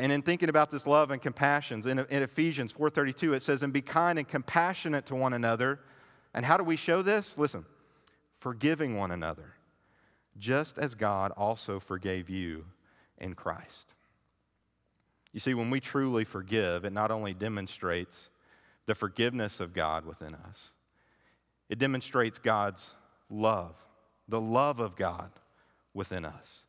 And 0.00 0.10
in 0.10 0.22
thinking 0.22 0.48
about 0.48 0.70
this 0.70 0.86
love 0.86 1.10
and 1.10 1.20
compassion, 1.20 1.86
in, 1.86 1.98
in 1.98 2.22
Ephesians 2.22 2.72
4:32, 2.72 3.34
it 3.34 3.42
says, 3.42 3.62
"And 3.62 3.70
be 3.70 3.82
kind 3.82 4.18
and 4.18 4.26
compassionate 4.26 5.04
to 5.06 5.14
one 5.14 5.34
another." 5.34 5.78
And 6.32 6.46
how 6.46 6.56
do 6.56 6.64
we 6.64 6.76
show 6.76 7.02
this? 7.02 7.36
Listen, 7.36 7.66
forgiving 8.38 8.96
one 8.96 9.10
another, 9.10 9.56
just 10.38 10.78
as 10.78 10.94
God 10.94 11.32
also 11.32 11.78
forgave 11.78 12.30
you 12.30 12.64
in 13.18 13.34
Christ. 13.34 13.92
You 15.32 15.40
see, 15.40 15.52
when 15.52 15.68
we 15.68 15.80
truly 15.80 16.24
forgive, 16.24 16.86
it 16.86 16.94
not 16.94 17.10
only 17.10 17.34
demonstrates 17.34 18.30
the 18.86 18.94
forgiveness 18.94 19.60
of 19.60 19.74
God 19.74 20.06
within 20.06 20.34
us, 20.34 20.70
it 21.68 21.78
demonstrates 21.78 22.38
God's 22.38 22.94
love, 23.28 23.74
the 24.26 24.40
love 24.40 24.80
of 24.80 24.96
God 24.96 25.30
within 25.92 26.24
us. 26.24 26.64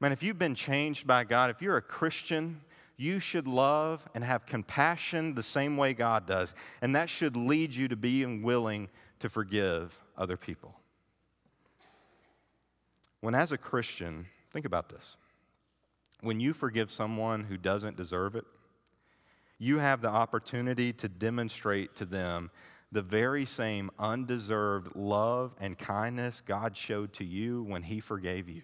Man, 0.00 0.12
if 0.12 0.22
you've 0.22 0.38
been 0.38 0.54
changed 0.54 1.06
by 1.06 1.24
God, 1.24 1.50
if 1.50 1.60
you're 1.60 1.76
a 1.76 1.82
Christian, 1.82 2.62
you 2.96 3.20
should 3.20 3.46
love 3.46 4.08
and 4.14 4.24
have 4.24 4.46
compassion 4.46 5.34
the 5.34 5.42
same 5.42 5.76
way 5.76 5.92
God 5.92 6.26
does. 6.26 6.54
And 6.80 6.96
that 6.96 7.10
should 7.10 7.36
lead 7.36 7.74
you 7.74 7.86
to 7.88 7.96
being 7.96 8.42
willing 8.42 8.88
to 9.20 9.28
forgive 9.28 9.98
other 10.16 10.38
people. 10.38 10.74
When, 13.20 13.34
as 13.34 13.52
a 13.52 13.58
Christian, 13.58 14.26
think 14.52 14.64
about 14.64 14.88
this 14.88 15.16
when 16.22 16.40
you 16.40 16.52
forgive 16.52 16.90
someone 16.90 17.44
who 17.44 17.56
doesn't 17.56 17.96
deserve 17.96 18.36
it, 18.36 18.44
you 19.58 19.78
have 19.78 20.02
the 20.02 20.08
opportunity 20.08 20.92
to 20.92 21.08
demonstrate 21.08 21.96
to 21.96 22.04
them 22.04 22.50
the 22.92 23.02
very 23.02 23.46
same 23.46 23.90
undeserved 23.98 24.94
love 24.94 25.54
and 25.60 25.78
kindness 25.78 26.42
God 26.44 26.76
showed 26.76 27.12
to 27.14 27.24
you 27.24 27.62
when 27.62 27.82
He 27.82 28.00
forgave 28.00 28.48
you. 28.48 28.62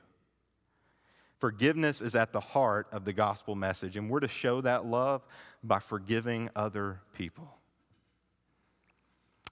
Forgiveness 1.38 2.01
is 2.01 2.14
at 2.14 2.33
the 2.33 2.40
heart 2.40 2.87
of 2.92 3.05
the 3.05 3.12
gospel 3.12 3.55
message, 3.55 3.96
and 3.96 4.09
we're 4.09 4.20
to 4.20 4.29
show 4.29 4.61
that 4.62 4.87
love 4.87 5.22
by 5.62 5.79
forgiving 5.79 6.49
other 6.57 7.01
people. 7.14 7.57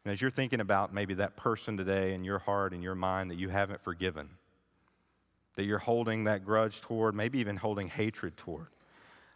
And 0.05 0.13
as 0.13 0.21
you're 0.21 0.31
thinking 0.31 0.61
about 0.61 0.93
maybe 0.93 1.15
that 1.15 1.37
person 1.37 1.77
today 1.77 2.15
in 2.15 2.25
your 2.25 2.39
heart 2.39 2.73
and 2.73 2.83
your 2.83 2.95
mind 2.95 3.31
that 3.31 3.39
you 3.39 3.49
haven't 3.49 3.83
forgiven, 3.83 4.29
that 5.57 5.65
you're 5.65 5.79
holding 5.79 6.25
that 6.25 6.45
grudge 6.45 6.81
toward, 6.81 7.15
maybe 7.15 7.39
even 7.39 7.57
holding 7.57 7.89
hatred 7.89 8.37
toward. 8.37 8.67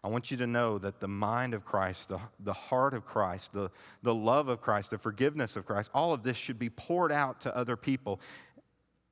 I 0.03 0.09
want 0.09 0.31
you 0.31 0.37
to 0.37 0.47
know 0.47 0.79
that 0.79 1.01
the 1.01 1.09
mind 1.09 1.55
of 1.55 1.65
Christ, 1.65 2.09
the, 2.09 2.21
the 2.41 2.53
heart 2.53 2.95
of 2.95 3.05
Christ, 3.05 3.53
the, 3.53 3.71
the 4.03 4.15
love 4.15 4.49
of 4.49 4.61
Christ, 4.61 4.91
the 4.91 4.99
forgiveness 4.99 5.57
of 5.57 5.67
Christ, 5.67 5.91
all 5.93 6.13
of 6.13 6.23
this 6.23 6.37
should 6.37 6.59
be 6.59 6.71
poured 6.71 7.11
out 7.11 7.41
to 7.43 7.57
other 7.57 7.77
people. 7.77 8.21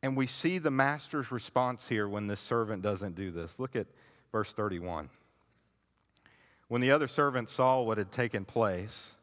And 0.06 0.16
we 0.16 0.28
see 0.28 0.58
the 0.58 0.70
master's 0.70 1.32
response 1.32 1.88
here 1.88 2.08
when 2.08 2.28
this 2.28 2.38
servant 2.38 2.80
doesn't 2.80 3.16
do 3.16 3.32
this. 3.32 3.58
Look 3.58 3.74
at 3.74 3.88
verse 4.30 4.52
31. 4.52 5.10
When 6.68 6.80
the 6.80 6.92
other 6.92 7.08
servants 7.08 7.52
saw 7.52 7.82
what 7.82 7.98
had 7.98 8.12
taken 8.12 8.44
place, 8.44 9.16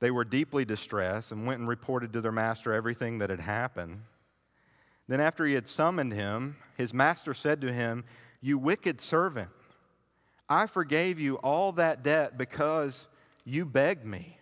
they 0.00 0.10
were 0.10 0.26
deeply 0.26 0.66
distressed 0.66 1.32
and 1.32 1.46
went 1.46 1.60
and 1.60 1.68
reported 1.68 2.12
to 2.12 2.20
their 2.20 2.30
master 2.30 2.74
everything 2.74 3.20
that 3.20 3.30
had 3.30 3.40
happened. 3.40 4.02
Then, 5.08 5.18
after 5.18 5.46
he 5.46 5.54
had 5.54 5.66
summoned 5.66 6.12
him, 6.12 6.58
his 6.76 6.92
master 6.92 7.32
said 7.32 7.62
to 7.62 7.72
him, 7.72 8.04
You 8.42 8.58
wicked 8.58 9.00
servant, 9.00 9.48
I 10.46 10.66
forgave 10.66 11.20
you 11.20 11.36
all 11.36 11.72
that 11.72 12.02
debt 12.02 12.36
because 12.36 13.08
you 13.46 13.64
begged 13.64 14.04
me. 14.04 14.36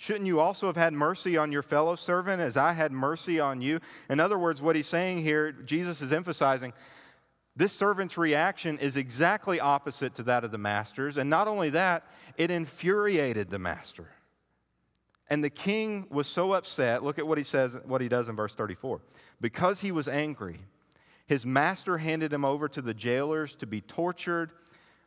Shouldn't 0.00 0.26
you 0.26 0.38
also 0.38 0.68
have 0.68 0.76
had 0.76 0.92
mercy 0.92 1.36
on 1.36 1.50
your 1.50 1.64
fellow 1.64 1.96
servant 1.96 2.40
as 2.40 2.56
I 2.56 2.72
had 2.72 2.92
mercy 2.92 3.40
on 3.40 3.60
you? 3.60 3.80
In 4.08 4.20
other 4.20 4.38
words, 4.38 4.62
what 4.62 4.76
he's 4.76 4.86
saying 4.86 5.24
here, 5.24 5.50
Jesus 5.50 6.00
is 6.00 6.12
emphasizing 6.12 6.72
this 7.56 7.72
servant's 7.72 8.16
reaction 8.16 8.78
is 8.78 8.96
exactly 8.96 9.58
opposite 9.58 10.14
to 10.14 10.22
that 10.22 10.44
of 10.44 10.52
the 10.52 10.58
master's. 10.58 11.16
And 11.16 11.28
not 11.28 11.48
only 11.48 11.70
that, 11.70 12.04
it 12.36 12.52
infuriated 12.52 13.50
the 13.50 13.58
master. 13.58 14.08
And 15.28 15.42
the 15.42 15.50
king 15.50 16.06
was 16.10 16.28
so 16.28 16.52
upset. 16.52 17.02
Look 17.02 17.18
at 17.18 17.26
what 17.26 17.36
he 17.36 17.42
says, 17.42 17.76
what 17.84 18.00
he 18.00 18.08
does 18.08 18.28
in 18.28 18.36
verse 18.36 18.54
34. 18.54 19.00
Because 19.40 19.80
he 19.80 19.90
was 19.90 20.06
angry, 20.06 20.60
his 21.26 21.44
master 21.44 21.98
handed 21.98 22.32
him 22.32 22.44
over 22.44 22.68
to 22.68 22.80
the 22.80 22.94
jailers 22.94 23.56
to 23.56 23.66
be 23.66 23.80
tortured 23.80 24.52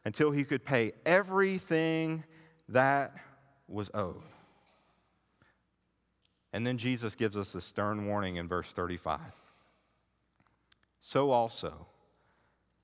until 0.03 0.31
he 0.31 0.43
could 0.43 0.65
pay 0.65 0.91
everything 1.05 2.25
that 2.67 3.15
was 3.69 3.89
owed. 3.93 4.21
And 6.53 6.67
then 6.67 6.77
Jesus 6.77 7.15
gives 7.15 7.37
us 7.37 7.55
a 7.55 7.61
stern 7.61 8.07
warning 8.07 8.35
in 8.35 8.47
verse 8.47 8.71
35. 8.73 9.19
So 10.99 11.31
also, 11.31 11.87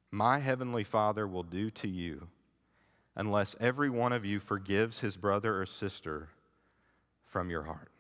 my 0.09 0.39
heavenly 0.39 0.83
Father 0.83 1.27
will 1.27 1.43
do 1.43 1.69
to 1.71 1.87
you 1.87 2.27
unless 3.15 3.55
every 3.59 3.89
one 3.89 4.13
of 4.13 4.25
you 4.25 4.39
forgives 4.39 4.99
his 4.99 5.17
brother 5.17 5.59
or 5.59 5.65
sister 5.65 6.29
from 7.25 7.49
your 7.49 7.63
heart. 7.63 7.91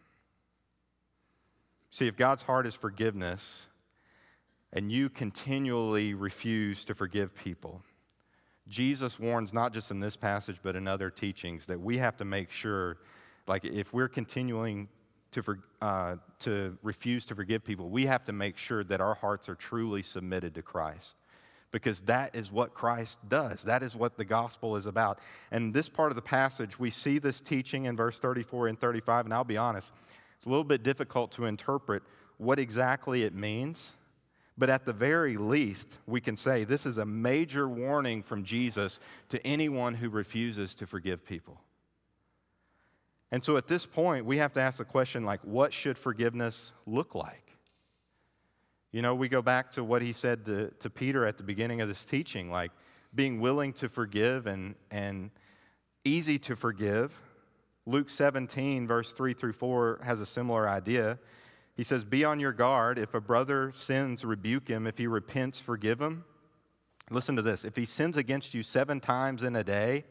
See, 1.91 2.07
if 2.07 2.15
God's 2.15 2.43
heart 2.43 2.67
is 2.67 2.75
forgiveness 2.75 3.65
and 4.71 4.91
you 4.91 5.09
continually 5.09 6.13
refuse 6.13 6.85
to 6.85 6.95
forgive 6.95 7.35
people, 7.35 7.81
Jesus 8.67 9.19
warns 9.19 9.53
not 9.53 9.73
just 9.73 9.91
in 9.91 9.99
this 9.99 10.15
passage 10.15 10.59
but 10.61 10.75
in 10.75 10.87
other 10.87 11.09
teachings 11.09 11.65
that 11.65 11.79
we 11.79 11.97
have 11.97 12.17
to 12.17 12.25
make 12.25 12.51
sure, 12.51 12.97
like 13.47 13.65
if 13.65 13.93
we're 13.93 14.09
continuing 14.09 14.87
to, 15.37 15.43
for, 15.43 15.59
uh, 15.83 16.15
to 16.39 16.75
refuse 16.81 17.23
to 17.25 17.35
forgive 17.35 17.63
people, 17.63 17.89
we 17.89 18.07
have 18.07 18.25
to 18.25 18.33
make 18.33 18.57
sure 18.57 18.83
that 18.83 18.99
our 18.99 19.13
hearts 19.13 19.47
are 19.47 19.55
truly 19.55 20.01
submitted 20.01 20.55
to 20.55 20.63
Christ 20.63 21.15
because 21.71 22.01
that 22.01 22.35
is 22.35 22.51
what 22.51 22.73
Christ 22.73 23.19
does. 23.29 23.61
That 23.61 23.83
is 23.83 23.95
what 23.95 24.17
the 24.17 24.25
gospel 24.25 24.75
is 24.77 24.87
about. 24.87 25.19
And 25.51 25.73
this 25.73 25.89
part 25.89 26.11
of 26.11 26.15
the 26.15 26.23
passage, 26.23 26.79
we 26.79 26.89
see 26.89 27.19
this 27.19 27.39
teaching 27.39 27.85
in 27.85 27.95
verse 27.95 28.17
34 28.17 28.69
and 28.69 28.79
35, 28.79 29.25
and 29.25 29.33
I'll 29.33 29.43
be 29.43 29.57
honest, 29.57 29.93
It's 30.37 30.47
a 30.47 30.49
little 30.49 30.63
bit 30.63 30.81
difficult 30.81 31.31
to 31.33 31.45
interpret 31.45 32.01
what 32.37 32.57
exactly 32.57 33.23
it 33.23 33.35
means. 33.35 33.93
But 34.57 34.71
at 34.71 34.85
the 34.85 34.93
very 34.93 35.37
least, 35.37 35.97
we 36.07 36.19
can 36.19 36.35
say 36.35 36.63
this 36.63 36.87
is 36.87 36.97
a 36.97 37.05
major 37.05 37.69
warning 37.69 38.23
from 38.23 38.43
Jesus 38.43 38.99
to 39.29 39.45
anyone 39.45 39.93
who 39.93 40.09
refuses 40.09 40.73
to 40.75 40.87
forgive 40.87 41.23
people. 41.23 41.61
And 43.31 43.43
so 43.43 43.57
at 43.57 43.67
this 43.67 43.85
point, 43.85 44.25
we 44.25 44.37
have 44.37 44.53
to 44.53 44.61
ask 44.61 44.77
the 44.77 44.85
question 44.85 45.23
like, 45.23 45.41
what 45.43 45.73
should 45.73 45.97
forgiveness 45.97 46.71
look 46.85 47.13
like? 47.13 47.57
You 48.91 49.01
know, 49.01 49.15
we 49.15 49.27
go 49.27 49.41
back 49.41 49.71
to 49.71 49.83
what 49.83 50.01
he 50.01 50.13
said 50.13 50.45
to, 50.45 50.71
to 50.79 50.89
Peter 50.89 51.25
at 51.25 51.37
the 51.37 51.43
beginning 51.43 51.81
of 51.81 51.89
this 51.89 52.05
teaching, 52.05 52.49
like 52.49 52.71
being 53.13 53.41
willing 53.41 53.73
to 53.73 53.89
forgive 53.89 54.47
and, 54.47 54.75
and 54.91 55.29
easy 56.05 56.39
to 56.39 56.55
forgive. 56.55 57.19
Luke 57.85 58.09
17, 58.09 58.87
verse 58.87 59.11
3 59.11 59.33
through 59.33 59.53
4, 59.53 60.01
has 60.03 60.21
a 60.21 60.25
similar 60.25 60.67
idea. 60.69 61.19
He 61.75 61.83
says, 61.83 62.05
Be 62.05 62.23
on 62.23 62.39
your 62.39 62.53
guard. 62.53 62.97
If 62.97 63.13
a 63.13 63.21
brother 63.21 63.71
sins, 63.75 64.23
rebuke 64.23 64.69
him. 64.69 64.87
If 64.87 64.97
he 64.97 65.07
repents, 65.07 65.59
forgive 65.59 66.01
him. 66.01 66.23
Listen 67.09 67.35
to 67.35 67.41
this. 67.41 67.65
If 67.65 67.75
he 67.75 67.85
sins 67.85 68.17
against 68.17 68.53
you 68.53 68.63
seven 68.63 68.99
times 68.99 69.43
in 69.43 69.55
a 69.55 69.63
day 69.63 70.05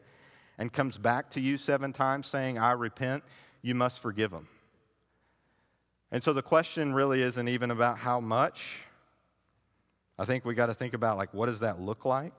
and 0.59 0.73
comes 0.73 0.99
back 0.99 1.31
to 1.31 1.41
you 1.41 1.59
seven 1.59 1.93
times 1.93 2.27
saying, 2.27 2.59
I 2.59 2.73
repent, 2.73 3.23
you 3.63 3.75
must 3.75 4.01
forgive 4.01 4.33
him. 4.33 4.49
And 6.11 6.23
so 6.23 6.33
the 6.33 6.43
question 6.43 6.95
really 6.95 7.23
isn't 7.23 7.49
even 7.49 7.71
about 7.71 7.99
how 7.99 8.21
much. 8.21 8.81
I 10.19 10.25
think 10.25 10.45
we 10.45 10.55
got 10.55 10.67
to 10.67 10.75
think 10.75 10.95
about, 10.95 11.19
like, 11.19 11.35
what 11.35 11.47
does 11.47 11.61
that 11.61 11.81
look 11.81 12.05
like? 12.05 12.39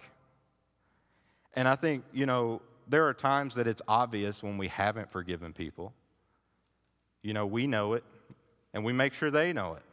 And 1.54 1.68
I 1.68 1.76
think, 1.76 2.04
you 2.14 2.26
know, 2.26 2.62
there 2.88 3.08
are 3.08 3.14
times 3.14 3.56
that 3.56 3.68
it's 3.68 3.82
obvious 3.88 4.42
when 4.42 4.58
we 4.58 4.68
haven't 4.68 5.12
forgiven 5.12 5.54
people. 5.54 5.94
You 7.22 7.34
know, 7.34 7.46
we 7.46 7.68
know 7.68 7.94
it 7.94 8.04
and 8.74 8.86
we 8.86 8.94
make 8.94 9.14
sure 9.14 9.30
they 9.30 9.54
know 9.54 9.74
it. 9.74 9.84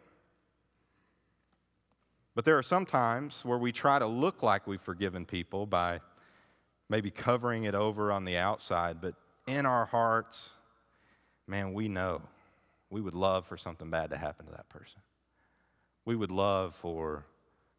But 2.34 2.44
there 2.44 2.56
are 2.58 2.62
some 2.62 2.87
times 2.87 3.44
where 3.44 3.58
we 3.58 3.72
try 3.72 3.98
to 3.98 4.06
look 4.06 4.42
like 4.42 4.66
we've 4.66 4.80
forgiven 4.80 5.24
people 5.24 5.66
by 5.66 6.00
maybe 6.88 7.10
covering 7.10 7.64
it 7.64 7.74
over 7.74 8.12
on 8.12 8.24
the 8.24 8.36
outside, 8.36 9.00
but 9.00 9.14
in 9.46 9.66
our 9.66 9.86
hearts, 9.86 10.50
man, 11.46 11.72
we 11.72 11.88
know 11.88 12.22
we 12.90 13.00
would 13.00 13.14
love 13.14 13.46
for 13.46 13.56
something 13.56 13.90
bad 13.90 14.10
to 14.10 14.16
happen 14.16 14.46
to 14.46 14.52
that 14.52 14.68
person. 14.68 15.00
We 16.04 16.16
would 16.16 16.30
love 16.30 16.74
for 16.74 17.24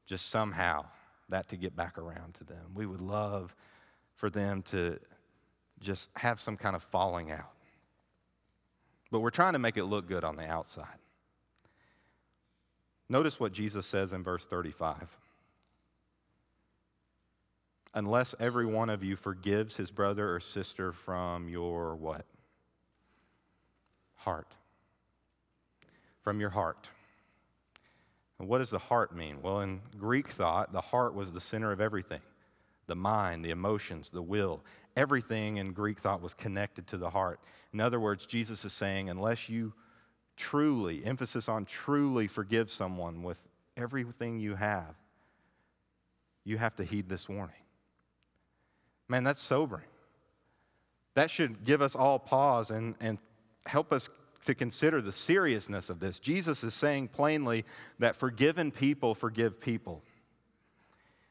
just 0.05 0.29
somehow 0.29 0.85
that 1.29 1.47
to 1.49 1.57
get 1.57 1.75
back 1.75 1.97
around 1.97 2.35
to 2.35 2.43
them. 2.43 2.71
We 2.73 2.85
would 2.85 3.01
love 3.01 3.55
for 4.15 4.29
them 4.29 4.61
to 4.63 4.99
just 5.79 6.09
have 6.15 6.39
some 6.39 6.57
kind 6.57 6.75
of 6.75 6.83
falling 6.83 7.31
out. 7.31 7.51
But 9.11 9.19
we're 9.19 9.29
trying 9.29 9.53
to 9.53 9.59
make 9.59 9.77
it 9.77 9.85
look 9.85 10.07
good 10.07 10.23
on 10.23 10.35
the 10.35 10.47
outside. 10.47 10.99
Notice 13.07 13.39
what 13.39 13.53
Jesus 13.53 13.85
says 13.85 14.13
in 14.13 14.23
verse 14.23 14.45
35. 14.45 15.07
Unless 17.95 18.35
every 18.41 18.65
one 18.65 18.89
of 18.89 19.03
you 19.03 19.15
forgives 19.15 19.77
his 19.77 19.89
brother 19.89 20.35
or 20.35 20.41
sister 20.41 20.91
from 20.91 21.47
your 21.47 21.95
what? 21.95 22.25
Heart. 24.15 24.53
From 26.21 26.41
your 26.41 26.49
heart. 26.49 26.89
And 28.37 28.49
what 28.49 28.57
does 28.57 28.69
the 28.69 28.79
heart 28.79 29.15
mean? 29.15 29.41
Well, 29.41 29.61
in 29.61 29.79
Greek 29.97 30.27
thought, 30.27 30.73
the 30.73 30.81
heart 30.81 31.15
was 31.15 31.31
the 31.31 31.39
center 31.39 31.71
of 31.71 31.81
everything 31.81 32.21
the 32.87 32.95
mind, 32.95 33.43
the 33.43 33.49
emotions, 33.49 34.11
the 34.11 34.21
will. 34.21 34.63
Everything 34.95 35.57
in 35.57 35.73
Greek 35.73 35.99
thought 35.99 36.21
was 36.21 36.35
connected 36.35 36.85
to 36.85 36.97
the 36.97 37.09
heart. 37.09 37.39
In 37.73 37.81
other 37.81 37.99
words, 37.99 38.27
Jesus 38.27 38.63
is 38.63 38.73
saying, 38.73 39.09
unless 39.09 39.49
you 39.49 39.73
truly, 40.37 41.03
emphasis 41.03 41.49
on 41.49 41.65
truly 41.65 42.27
forgive 42.27 42.69
someone 42.69 43.23
with 43.23 43.39
everything 43.75 44.39
you 44.39 44.53
have, 44.53 44.93
you 46.43 46.59
have 46.59 46.75
to 46.75 46.83
heed 46.83 47.09
this 47.09 47.27
warning. 47.27 47.55
Man, 49.07 49.23
that's 49.23 49.41
sobering. 49.41 49.85
That 51.13 51.31
should 51.31 51.63
give 51.63 51.81
us 51.81 51.95
all 51.95 52.19
pause 52.19 52.71
and, 52.71 52.95
and 52.99 53.17
help 53.65 53.93
us 53.93 54.09
to 54.45 54.53
consider 54.53 55.01
the 55.01 55.11
seriousness 55.11 55.89
of 55.89 55.99
this. 55.99 56.19
Jesus 56.19 56.63
is 56.63 56.73
saying 56.73 57.07
plainly 57.09 57.65
that 57.99 58.15
forgiven 58.15 58.71
people 58.71 59.15
forgive 59.15 59.59
people. 59.59 60.03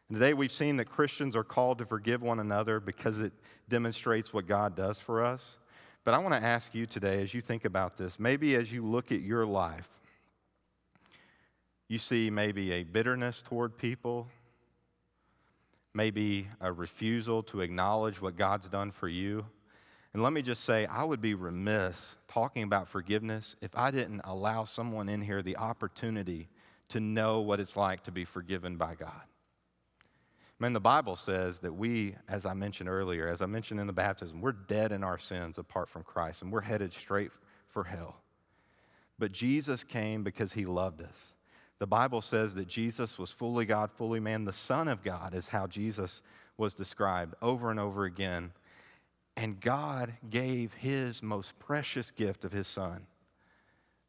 And 0.08 0.18
today 0.18 0.34
we've 0.34 0.52
seen 0.52 0.76
that 0.76 0.86
Christians 0.86 1.36
are 1.36 1.44
called 1.44 1.78
to 1.78 1.86
forgive 1.86 2.22
one 2.22 2.40
another 2.40 2.80
because 2.80 3.20
it 3.20 3.32
demonstrates 3.68 4.32
what 4.32 4.46
God 4.46 4.76
does 4.76 5.00
for 5.00 5.24
us. 5.24 5.58
But 6.04 6.14
I 6.14 6.18
want 6.18 6.34
to 6.34 6.42
ask 6.42 6.74
you 6.74 6.86
today, 6.86 7.22
as 7.22 7.32
you 7.32 7.40
think 7.40 7.64
about 7.64 7.96
this, 7.96 8.18
maybe 8.18 8.54
as 8.56 8.72
you 8.72 8.84
look 8.84 9.10
at 9.10 9.22
your 9.22 9.46
life, 9.46 9.88
you 11.88 11.98
see 11.98 12.30
maybe 12.30 12.72
a 12.72 12.84
bitterness 12.84 13.42
toward 13.42 13.78
people, 13.78 14.28
maybe 15.94 16.48
a 16.60 16.72
refusal 16.72 17.42
to 17.44 17.60
acknowledge 17.60 18.20
what 18.20 18.36
God's 18.36 18.68
done 18.68 18.90
for 18.90 19.08
you. 19.08 19.46
And 20.12 20.22
let 20.22 20.32
me 20.32 20.42
just 20.42 20.64
say, 20.64 20.86
I 20.86 21.04
would 21.04 21.20
be 21.20 21.34
remiss 21.34 22.16
talking 22.28 22.64
about 22.64 22.88
forgiveness 22.88 23.56
if 23.60 23.70
I 23.74 23.90
didn't 23.90 24.20
allow 24.24 24.64
someone 24.64 25.08
in 25.08 25.22
here 25.22 25.42
the 25.42 25.56
opportunity 25.56 26.48
to 26.88 27.00
know 27.00 27.40
what 27.40 27.60
it's 27.60 27.76
like 27.76 28.02
to 28.04 28.12
be 28.12 28.24
forgiven 28.24 28.76
by 28.76 28.94
God. 28.94 29.22
Man, 30.60 30.72
the 30.72 30.80
Bible 30.80 31.16
says 31.16 31.60
that 31.60 31.72
we, 31.72 32.14
as 32.28 32.46
I 32.46 32.54
mentioned 32.54 32.88
earlier, 32.88 33.28
as 33.28 33.42
I 33.42 33.46
mentioned 33.46 33.80
in 33.80 33.86
the 33.86 33.92
baptism, 33.92 34.40
we're 34.40 34.52
dead 34.52 34.92
in 34.92 35.02
our 35.02 35.18
sins 35.18 35.58
apart 35.58 35.88
from 35.88 36.04
Christ, 36.04 36.42
and 36.42 36.52
we're 36.52 36.60
headed 36.60 36.92
straight 36.92 37.30
for 37.68 37.84
hell. 37.84 38.20
But 39.18 39.32
Jesus 39.32 39.82
came 39.82 40.22
because 40.22 40.52
he 40.52 40.64
loved 40.64 41.02
us. 41.02 41.34
The 41.78 41.86
Bible 41.86 42.20
says 42.20 42.54
that 42.54 42.68
Jesus 42.68 43.18
was 43.18 43.30
fully 43.30 43.64
God, 43.64 43.90
fully 43.90 44.20
man. 44.20 44.44
The 44.44 44.52
Son 44.52 44.88
of 44.88 45.02
God 45.02 45.34
is 45.34 45.48
how 45.48 45.66
Jesus 45.66 46.22
was 46.56 46.74
described 46.74 47.34
over 47.42 47.70
and 47.70 47.80
over 47.80 48.04
again. 48.04 48.52
And 49.36 49.60
God 49.60 50.14
gave 50.30 50.72
his 50.74 51.22
most 51.22 51.58
precious 51.58 52.10
gift 52.10 52.44
of 52.44 52.52
his 52.52 52.68
Son 52.68 53.06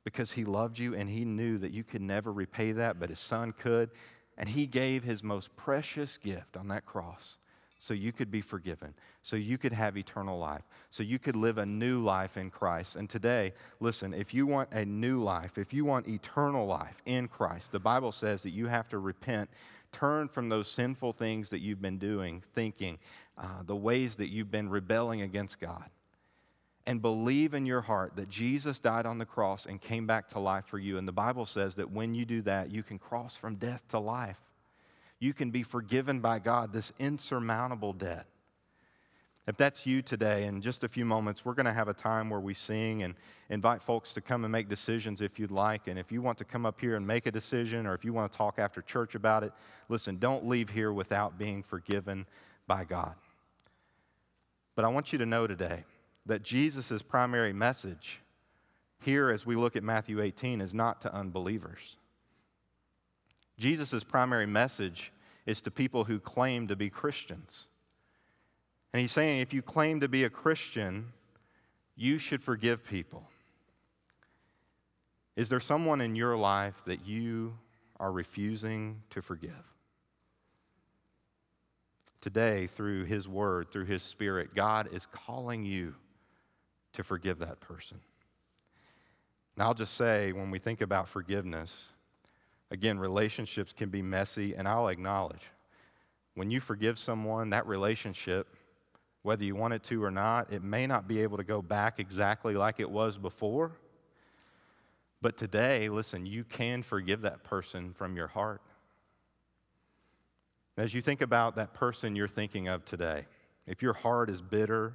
because 0.03 0.33
he 0.33 0.45
loved 0.45 0.77
you 0.77 0.93
and 0.93 1.09
he 1.09 1.25
knew 1.25 1.57
that 1.57 1.71
you 1.71 1.83
could 1.83 2.01
never 2.01 2.31
repay 2.31 2.71
that, 2.73 2.99
but 2.99 3.09
his 3.09 3.19
Son 3.19 3.51
could. 3.51 3.89
And 4.37 4.49
he 4.49 4.67
gave 4.67 5.03
his 5.03 5.23
most 5.23 5.55
precious 5.55 6.17
gift 6.17 6.55
on 6.55 6.67
that 6.67 6.85
cross 6.85 7.37
so 7.79 7.93
you 7.93 8.11
could 8.11 8.31
be 8.31 8.41
forgiven, 8.41 8.93
so 9.21 9.35
you 9.35 9.57
could 9.57 9.73
have 9.73 9.97
eternal 9.97 10.39
life, 10.39 10.63
so 10.89 11.03
you 11.03 11.19
could 11.19 11.35
live 11.35 11.57
a 11.57 11.65
new 11.65 12.01
life 12.01 12.37
in 12.37 12.49
Christ. 12.49 12.95
And 12.95 13.09
today, 13.09 13.53
listen, 13.79 14.13
if 14.13 14.33
you 14.33 14.47
want 14.47 14.71
a 14.71 14.85
new 14.85 15.21
life, 15.21 15.57
if 15.57 15.73
you 15.73 15.85
want 15.85 16.07
eternal 16.07 16.65
life 16.65 17.01
in 17.05 17.27
Christ, 17.27 17.71
the 17.71 17.79
Bible 17.79 18.11
says 18.11 18.43
that 18.43 18.51
you 18.51 18.67
have 18.67 18.89
to 18.89 18.97
repent, 18.97 19.49
turn 19.91 20.27
from 20.27 20.49
those 20.49 20.69
sinful 20.69 21.13
things 21.13 21.49
that 21.49 21.59
you've 21.59 21.81
been 21.81 21.97
doing, 21.97 22.43
thinking, 22.53 22.97
uh, 23.37 23.63
the 23.65 23.75
ways 23.75 24.15
that 24.15 24.29
you've 24.29 24.51
been 24.51 24.69
rebelling 24.69 25.21
against 25.21 25.59
God 25.59 25.89
and 26.87 27.01
believe 27.01 27.53
in 27.53 27.65
your 27.65 27.81
heart 27.81 28.15
that 28.15 28.29
Jesus 28.29 28.79
died 28.79 29.05
on 29.05 29.17
the 29.17 29.25
cross 29.25 29.65
and 29.65 29.81
came 29.81 30.05
back 30.05 30.27
to 30.29 30.39
life 30.39 30.65
for 30.65 30.77
you. 30.77 30.97
And 30.97 31.07
the 31.07 31.11
Bible 31.11 31.45
says 31.45 31.75
that 31.75 31.91
when 31.91 32.13
you 32.13 32.25
do 32.25 32.41
that, 32.43 32.71
you 32.71 32.83
can 32.83 32.99
cross 32.99 33.35
from 33.35 33.55
death 33.55 33.87
to 33.89 33.99
life. 33.99 34.39
You 35.19 35.33
can 35.33 35.51
be 35.51 35.63
forgiven 35.63 36.19
by 36.19 36.39
God, 36.39 36.73
this 36.73 36.91
insurmountable 36.99 37.93
debt. 37.93 38.27
If 39.47 39.57
that's 39.57 39.85
you 39.85 40.01
today, 40.01 40.45
in 40.45 40.61
just 40.61 40.83
a 40.83 40.89
few 40.89 41.05
moments, 41.05 41.45
we're 41.45 41.53
going 41.53 41.67
to 41.67 41.73
have 41.73 41.87
a 41.87 41.93
time 41.93 42.31
where 42.31 42.39
we 42.39 42.55
sing 42.55 43.03
and 43.03 43.13
invite 43.49 43.83
folks 43.83 44.11
to 44.13 44.21
come 44.21 44.43
and 44.43 44.51
make 44.51 44.67
decisions 44.67 45.21
if 45.21 45.37
you'd 45.37 45.51
like. 45.51 45.87
And 45.87 45.99
if 45.99 46.11
you 46.11 46.23
want 46.23 46.39
to 46.39 46.45
come 46.45 46.65
up 46.65 46.81
here 46.81 46.95
and 46.95 47.05
make 47.05 47.27
a 47.27 47.31
decision, 47.31 47.85
or 47.85 47.93
if 47.93 48.03
you 48.03 48.11
want 48.11 48.31
to 48.31 48.37
talk 48.37 48.57
after 48.57 48.81
church 48.81 49.13
about 49.13 49.43
it, 49.43 49.53
listen, 49.87 50.17
don't 50.17 50.47
leave 50.47 50.69
here 50.69 50.91
without 50.91 51.37
being 51.37 51.61
forgiven 51.61 52.25
by 52.65 52.85
God. 52.85 53.13
But 54.75 54.83
I 54.83 54.87
want 54.87 55.13
you 55.13 55.19
to 55.19 55.27
know 55.27 55.45
today 55.45 55.83
that 56.25 56.41
Jesus' 56.41 57.03
primary 57.03 57.53
message 57.53 58.21
here, 58.99 59.29
as 59.29 59.45
we 59.45 59.55
look 59.55 59.75
at 59.75 59.83
Matthew 59.83 60.21
18, 60.21 60.59
is 60.59 60.73
not 60.73 61.01
to 61.01 61.13
unbelievers. 61.13 61.97
Jesus' 63.57 64.03
primary 64.03 64.45
message 64.45 65.11
is 65.45 65.61
to 65.61 65.71
people 65.71 66.05
who 66.05 66.19
claim 66.19 66.67
to 66.67 66.75
be 66.75 66.89
Christians. 66.89 67.67
And 68.93 69.01
he's 69.01 69.11
saying 69.11 69.39
if 69.39 69.53
you 69.53 69.61
claim 69.61 69.99
to 69.99 70.07
be 70.07 70.23
a 70.23 70.29
Christian, 70.29 71.13
you 71.95 72.17
should 72.17 72.43
forgive 72.43 72.85
people. 72.85 73.29
Is 75.35 75.49
there 75.49 75.59
someone 75.59 76.01
in 76.01 76.15
your 76.15 76.37
life 76.37 76.75
that 76.85 77.05
you 77.05 77.57
are 77.99 78.11
refusing 78.11 79.01
to 79.09 79.21
forgive? 79.21 79.51
Today, 82.21 82.67
through 82.67 83.05
His 83.05 83.27
Word, 83.27 83.71
through 83.71 83.85
His 83.85 84.01
Spirit, 84.01 84.55
God 84.55 84.89
is 84.91 85.05
calling 85.05 85.63
you 85.63 85.93
to 86.93 87.03
forgive 87.03 87.39
that 87.39 87.59
person. 87.59 87.99
Now, 89.57 89.67
I'll 89.67 89.73
just 89.73 89.93
say 89.93 90.31
when 90.31 90.51
we 90.51 90.59
think 90.59 90.81
about 90.81 91.07
forgiveness, 91.07 91.89
again, 92.71 92.99
relationships 92.99 93.73
can 93.73 93.89
be 93.89 94.01
messy, 94.01 94.55
and 94.55 94.67
I'll 94.67 94.87
acknowledge 94.87 95.51
when 96.35 96.51
you 96.51 96.59
forgive 96.59 96.99
someone, 96.99 97.49
that 97.51 97.65
relationship, 97.65 98.55
whether 99.23 99.43
you 99.43 99.55
want 99.55 99.73
it 99.73 99.83
to 99.83 100.03
or 100.03 100.11
not, 100.11 100.51
it 100.51 100.61
may 100.61 100.85
not 100.85 101.07
be 101.07 101.21
able 101.21 101.37
to 101.37 101.43
go 101.43 101.61
back 101.61 101.99
exactly 101.99 102.53
like 102.53 102.79
it 102.79 102.89
was 102.89 103.17
before. 103.17 103.71
But 105.21 105.37
today, 105.37 105.89
listen, 105.89 106.25
you 106.25 106.43
can 106.43 106.83
forgive 106.83 107.21
that 107.21 107.43
person 107.43 107.93
from 107.93 108.15
your 108.15 108.27
heart. 108.27 108.61
As 110.77 110.93
you 110.93 111.01
think 111.01 111.21
about 111.21 111.55
that 111.55 111.73
person 111.73 112.15
you're 112.15 112.27
thinking 112.27 112.67
of 112.67 112.83
today, 112.83 113.25
if 113.65 113.81
your 113.81 113.93
heart 113.93 114.29
is 114.29 114.41
bitter 114.41 114.93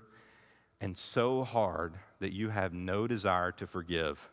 and 0.80 0.96
so 0.96 1.42
hard 1.42 1.94
that 2.20 2.33
you 2.33 2.50
have 2.50 2.74
no 2.74 3.06
desire 3.06 3.50
to 3.52 3.66
forgive, 3.66 4.30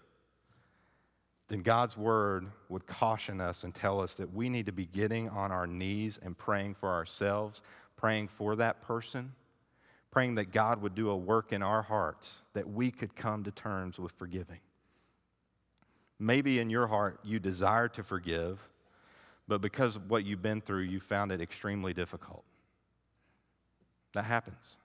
then 1.48 1.62
God's 1.62 1.96
word 1.96 2.48
would 2.68 2.86
caution 2.88 3.40
us 3.40 3.64
and 3.64 3.74
tell 3.74 4.02
us 4.02 4.16
that 4.16 4.34
we 4.34 4.50
need 4.50 4.66
to 4.66 4.72
be 4.72 4.86
getting 4.86 5.30
on 5.30 5.52
our 5.52 5.66
knees 5.66 6.20
and 6.22 6.38
praying 6.38 6.76
for 6.76 6.90
ourselves, 6.90 7.62
praying 7.96 8.28
for 8.28 8.56
that 8.58 8.82
person, 8.82 9.34
praying 10.12 10.36
that 10.36 10.52
God 10.52 10.82
would 10.82 10.94
do 10.94 11.10
a 11.10 11.16
work 11.16 11.54
in 11.54 11.62
our 11.62 11.82
hearts 11.82 12.42
that 12.54 12.70
we 12.70 12.92
could 12.92 13.16
come 13.16 13.44
to 13.46 13.52
terms 13.52 13.98
with 13.98 14.12
forgiving. 14.14 14.60
Maybe 16.20 16.60
in 16.60 16.70
your 16.70 16.88
heart 16.88 17.20
you 17.24 17.40
desire 17.40 17.88
to 17.90 18.04
forgive, 18.04 18.60
but 19.48 19.62
because 19.62 19.96
of 19.96 20.10
what 20.10 20.26
you've 20.26 20.42
been 20.42 20.60
through, 20.60 20.82
you 20.82 21.00
found 21.00 21.32
it 21.32 21.40
extremely 21.40 21.94
difficult. 21.94 22.44
That 24.14 24.26
happens. 24.26 24.78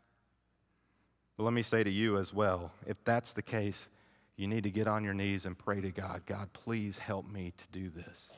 But 1.37 1.45
let 1.45 1.55
me 1.55 1.63
say 1.63 1.83
to 1.83 1.91
you 1.91 2.19
as 2.19 2.33
well 2.33 2.71
if 2.87 3.03
that's 3.05 3.33
the 3.33 3.43
case, 3.43 3.89
you 4.37 4.47
need 4.47 4.65
to 4.65 4.71
get 4.71 4.89
on 4.89 5.05
your 5.05 5.15
knees 5.15 5.47
and 5.47 5.59
pray 5.59 5.81
to 5.81 5.91
God 5.91 6.23
God, 6.27 6.53
please 6.53 6.99
help 6.99 7.27
me 7.27 7.53
to 7.57 7.65
do 7.79 7.91
this. 7.91 8.33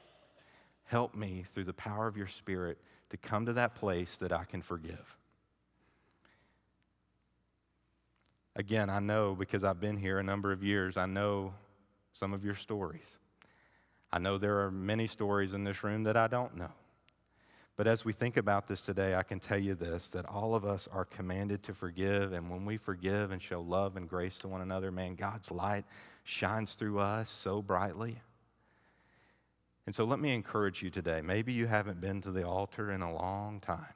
Help 0.85 1.15
me 1.15 1.45
through 1.53 1.65
the 1.65 1.73
power 1.73 2.07
of 2.07 2.17
your 2.17 2.27
Spirit 2.27 2.79
to 3.11 3.17
come 3.17 3.47
to 3.47 3.53
that 3.55 3.75
place 3.75 4.19
that 4.19 4.33
I 4.33 4.45
can 4.45 4.61
forgive. 4.61 5.17
Again, 8.57 8.91
I 8.91 9.01
know 9.01 9.35
because 9.35 9.65
I've 9.65 9.81
been 9.81 9.97
here 9.97 10.19
a 10.19 10.23
number 10.23 10.53
of 10.53 10.63
years, 10.63 10.97
I 10.97 11.07
know 11.07 11.55
some 12.13 12.33
of 12.33 12.45
your 12.45 12.55
stories. 12.55 13.19
I 14.13 14.19
know 14.19 14.39
there 14.39 14.61
are 14.61 14.71
many 14.71 15.09
stories 15.09 15.55
in 15.55 15.65
this 15.65 15.83
room 15.83 16.05
that 16.05 16.17
I 16.17 16.29
don't 16.29 16.57
know. 16.57 16.71
But 17.77 17.89
as 17.89 18.05
we 18.05 18.13
think 18.13 18.37
about 18.37 18.69
this 18.69 18.81
today, 18.81 19.17
I 19.17 19.25
can 19.25 19.41
tell 19.41 19.59
you 19.59 19.75
this 19.75 20.09
that 20.11 20.27
all 20.27 20.55
of 20.55 20.65
us 20.65 20.89
are 20.93 21.05
commanded 21.05 21.63
to 21.65 21.75
forgive. 21.75 22.33
And 22.33 22.49
when 22.49 22.65
we 22.65 22.77
forgive 22.77 23.33
and 23.33 23.43
show 23.43 23.61
love 23.61 23.97
and 23.97 24.09
grace 24.09 24.39
to 24.39 24.49
one 24.49 24.61
another, 24.61 24.93
man, 24.93 25.17
God's 25.17 25.51
light 25.51 25.85
shines 26.23 26.75
through 26.75 27.01
us 27.01 27.29
so 27.29 27.63
brightly. 27.63 28.21
And 29.87 29.95
so 29.95 30.05
let 30.05 30.21
me 30.21 30.33
encourage 30.33 30.83
you 30.83 30.91
today. 30.91 31.21
Maybe 31.21 31.53
you 31.53 31.67
haven't 31.67 32.01
been 32.01 32.23
to 32.23 32.31
the 32.31 32.47
altar 32.47 32.93
in 32.93 33.03
a 33.03 33.13
long 33.13 33.61
time. 33.61 33.95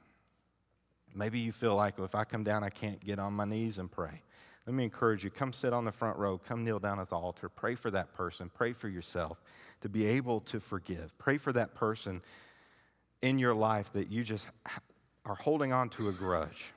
Maybe 1.15 1.39
you 1.39 1.51
feel 1.51 1.75
like 1.75 1.97
well, 1.97 2.05
if 2.05 2.15
I 2.15 2.25
come 2.25 2.43
down, 2.43 2.63
I 2.63 2.69
can't 2.69 3.03
get 3.03 3.17
on 3.17 3.33
my 3.33 3.45
knees 3.45 3.77
and 3.77 3.89
pray. 3.89 4.21
Let 4.67 4.75
me 4.75 4.83
encourage 4.83 5.23
you 5.23 5.31
come 5.31 5.51
sit 5.51 5.73
on 5.73 5.85
the 5.85 5.91
front 5.91 6.17
row, 6.17 6.37
come 6.37 6.63
kneel 6.63 6.77
down 6.77 6.99
at 6.99 7.09
the 7.09 7.15
altar, 7.15 7.49
pray 7.49 7.73
for 7.73 7.89
that 7.89 8.13
person, 8.13 8.51
pray 8.53 8.73
for 8.73 8.87
yourself 8.87 9.41
to 9.81 9.89
be 9.89 10.05
able 10.05 10.41
to 10.41 10.59
forgive. 10.59 11.17
Pray 11.17 11.39
for 11.39 11.51
that 11.53 11.73
person 11.73 12.21
in 13.21 13.39
your 13.39 13.53
life 13.53 13.91
that 13.93 14.11
you 14.11 14.23
just 14.23 14.47
are 15.25 15.35
holding 15.35 15.73
on 15.73 15.89
to 15.89 16.09
a 16.09 16.11
grudge. 16.11 16.71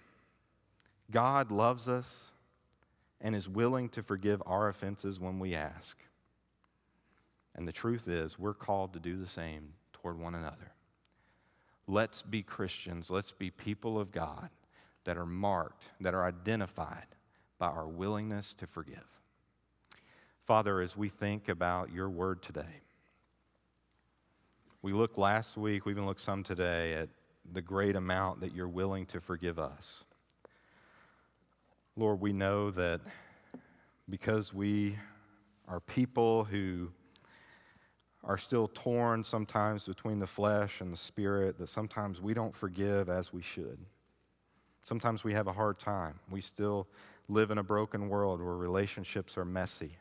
God 1.10 1.50
loves 1.50 1.88
us 1.88 2.30
and 3.20 3.36
is 3.36 3.48
willing 3.48 3.88
to 3.90 4.02
forgive 4.02 4.42
our 4.46 4.68
offenses 4.68 5.20
when 5.20 5.38
we 5.38 5.54
ask. 5.54 5.96
And 7.54 7.68
the 7.68 7.72
truth 7.72 8.08
is, 8.08 8.38
we're 8.38 8.54
called 8.54 8.94
to 8.94 8.98
do 8.98 9.16
the 9.16 9.28
same 9.28 9.74
toward 9.92 10.18
one 10.18 10.34
another. 10.34 10.72
Let's 11.86 12.22
be 12.22 12.42
Christians. 12.42 13.10
Let's 13.10 13.32
be 13.32 13.50
people 13.50 13.98
of 13.98 14.10
God 14.10 14.48
that 15.04 15.18
are 15.18 15.26
marked, 15.26 15.90
that 16.00 16.14
are 16.14 16.24
identified 16.24 17.06
by 17.58 17.66
our 17.66 17.86
willingness 17.86 18.54
to 18.54 18.66
forgive. 18.66 19.04
Father, 20.46 20.80
as 20.80 20.96
we 20.96 21.08
think 21.08 21.48
about 21.48 21.92
your 21.92 22.08
word 22.08 22.42
today, 22.42 22.80
we 24.82 24.92
looked 24.92 25.16
last 25.16 25.56
week, 25.56 25.86
we 25.86 25.92
even 25.92 26.06
looked 26.06 26.20
some 26.20 26.42
today 26.42 26.94
at 26.94 27.08
the 27.52 27.62
great 27.62 27.94
amount 27.94 28.40
that 28.40 28.52
you're 28.52 28.68
willing 28.68 29.06
to 29.06 29.20
forgive 29.20 29.58
us. 29.58 30.04
Lord, 31.96 32.20
we 32.20 32.32
know 32.32 32.72
that 32.72 33.00
because 34.10 34.52
we 34.52 34.96
are 35.68 35.78
people 35.78 36.44
who 36.44 36.90
are 38.24 38.38
still 38.38 38.68
torn 38.68 39.22
sometimes 39.22 39.86
between 39.86 40.18
the 40.18 40.26
flesh 40.26 40.80
and 40.80 40.92
the 40.92 40.96
spirit, 40.96 41.58
that 41.58 41.68
sometimes 41.68 42.20
we 42.20 42.34
don't 42.34 42.54
forgive 42.54 43.08
as 43.08 43.32
we 43.32 43.42
should. 43.42 43.78
Sometimes 44.84 45.22
we 45.22 45.32
have 45.32 45.46
a 45.46 45.52
hard 45.52 45.78
time. 45.78 46.18
We 46.28 46.40
still 46.40 46.88
live 47.28 47.52
in 47.52 47.58
a 47.58 47.62
broken 47.62 48.08
world 48.08 48.40
where 48.40 48.56
relationships 48.56 49.36
are 49.36 49.44
messy. 49.44 49.96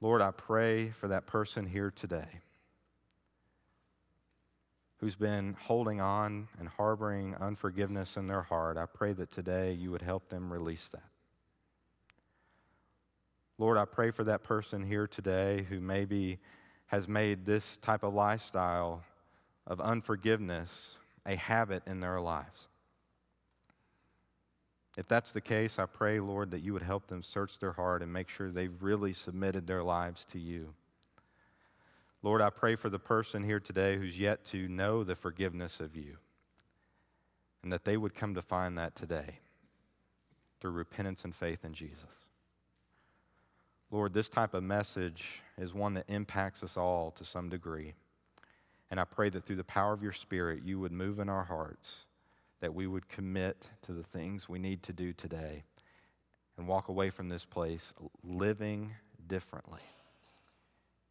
Lord, 0.00 0.22
I 0.22 0.30
pray 0.30 0.88
for 0.90 1.08
that 1.08 1.26
person 1.26 1.66
here 1.66 1.90
today 1.90 2.40
who's 4.98 5.16
been 5.16 5.56
holding 5.60 6.00
on 6.00 6.48
and 6.58 6.68
harboring 6.68 7.34
unforgiveness 7.40 8.16
in 8.16 8.26
their 8.26 8.42
heart. 8.42 8.76
I 8.76 8.86
pray 8.86 9.12
that 9.14 9.30
today 9.30 9.72
you 9.72 9.90
would 9.90 10.02
help 10.02 10.28
them 10.28 10.52
release 10.52 10.88
that. 10.88 11.04
Lord, 13.58 13.78
I 13.78 13.84
pray 13.84 14.10
for 14.10 14.24
that 14.24 14.44
person 14.44 14.84
here 14.84 15.06
today 15.06 15.66
who 15.68 15.80
maybe 15.80 16.38
has 16.86 17.08
made 17.08 17.44
this 17.44 17.76
type 17.78 18.02
of 18.02 18.14
lifestyle 18.14 19.02
of 19.66 19.80
unforgiveness 19.80 20.96
a 21.26 21.36
habit 21.36 21.82
in 21.86 22.00
their 22.00 22.20
lives. 22.20 22.68
If 24.96 25.06
that's 25.06 25.30
the 25.30 25.40
case, 25.40 25.78
I 25.78 25.86
pray, 25.86 26.18
Lord, 26.18 26.50
that 26.50 26.62
you 26.62 26.72
would 26.72 26.82
help 26.82 27.06
them 27.06 27.22
search 27.22 27.60
their 27.60 27.72
heart 27.72 28.02
and 28.02 28.12
make 28.12 28.28
sure 28.28 28.50
they've 28.50 28.82
really 28.82 29.12
submitted 29.12 29.66
their 29.66 29.82
lives 29.84 30.24
to 30.32 30.40
you. 30.40 30.74
Lord, 32.22 32.40
I 32.42 32.50
pray 32.50 32.74
for 32.74 32.88
the 32.88 32.98
person 32.98 33.44
here 33.44 33.60
today 33.60 33.96
who's 33.96 34.18
yet 34.18 34.44
to 34.46 34.68
know 34.68 35.04
the 35.04 35.14
forgiveness 35.14 35.78
of 35.78 35.94
you, 35.94 36.16
and 37.62 37.72
that 37.72 37.84
they 37.84 37.96
would 37.96 38.14
come 38.14 38.34
to 38.34 38.42
find 38.42 38.76
that 38.76 38.96
today 38.96 39.38
through 40.60 40.72
repentance 40.72 41.24
and 41.24 41.34
faith 41.34 41.64
in 41.64 41.74
Jesus. 41.74 42.26
Lord, 43.90 44.12
this 44.12 44.28
type 44.28 44.52
of 44.52 44.62
message 44.64 45.40
is 45.56 45.72
one 45.72 45.94
that 45.94 46.04
impacts 46.08 46.62
us 46.62 46.76
all 46.76 47.12
to 47.12 47.24
some 47.24 47.48
degree. 47.48 47.94
And 48.90 48.98
I 48.98 49.04
pray 49.04 49.30
that 49.30 49.44
through 49.44 49.56
the 49.56 49.64
power 49.64 49.92
of 49.92 50.02
your 50.02 50.12
Spirit, 50.12 50.62
you 50.64 50.80
would 50.80 50.92
move 50.92 51.20
in 51.20 51.28
our 51.28 51.44
hearts 51.44 52.04
that 52.60 52.74
we 52.74 52.86
would 52.86 53.08
commit 53.08 53.68
to 53.82 53.92
the 53.92 54.02
things 54.02 54.48
we 54.48 54.58
need 54.58 54.82
to 54.82 54.92
do 54.92 55.12
today 55.12 55.62
and 56.56 56.66
walk 56.66 56.88
away 56.88 57.10
from 57.10 57.28
this 57.28 57.44
place 57.44 57.92
living 58.24 58.92
differently. 59.26 59.80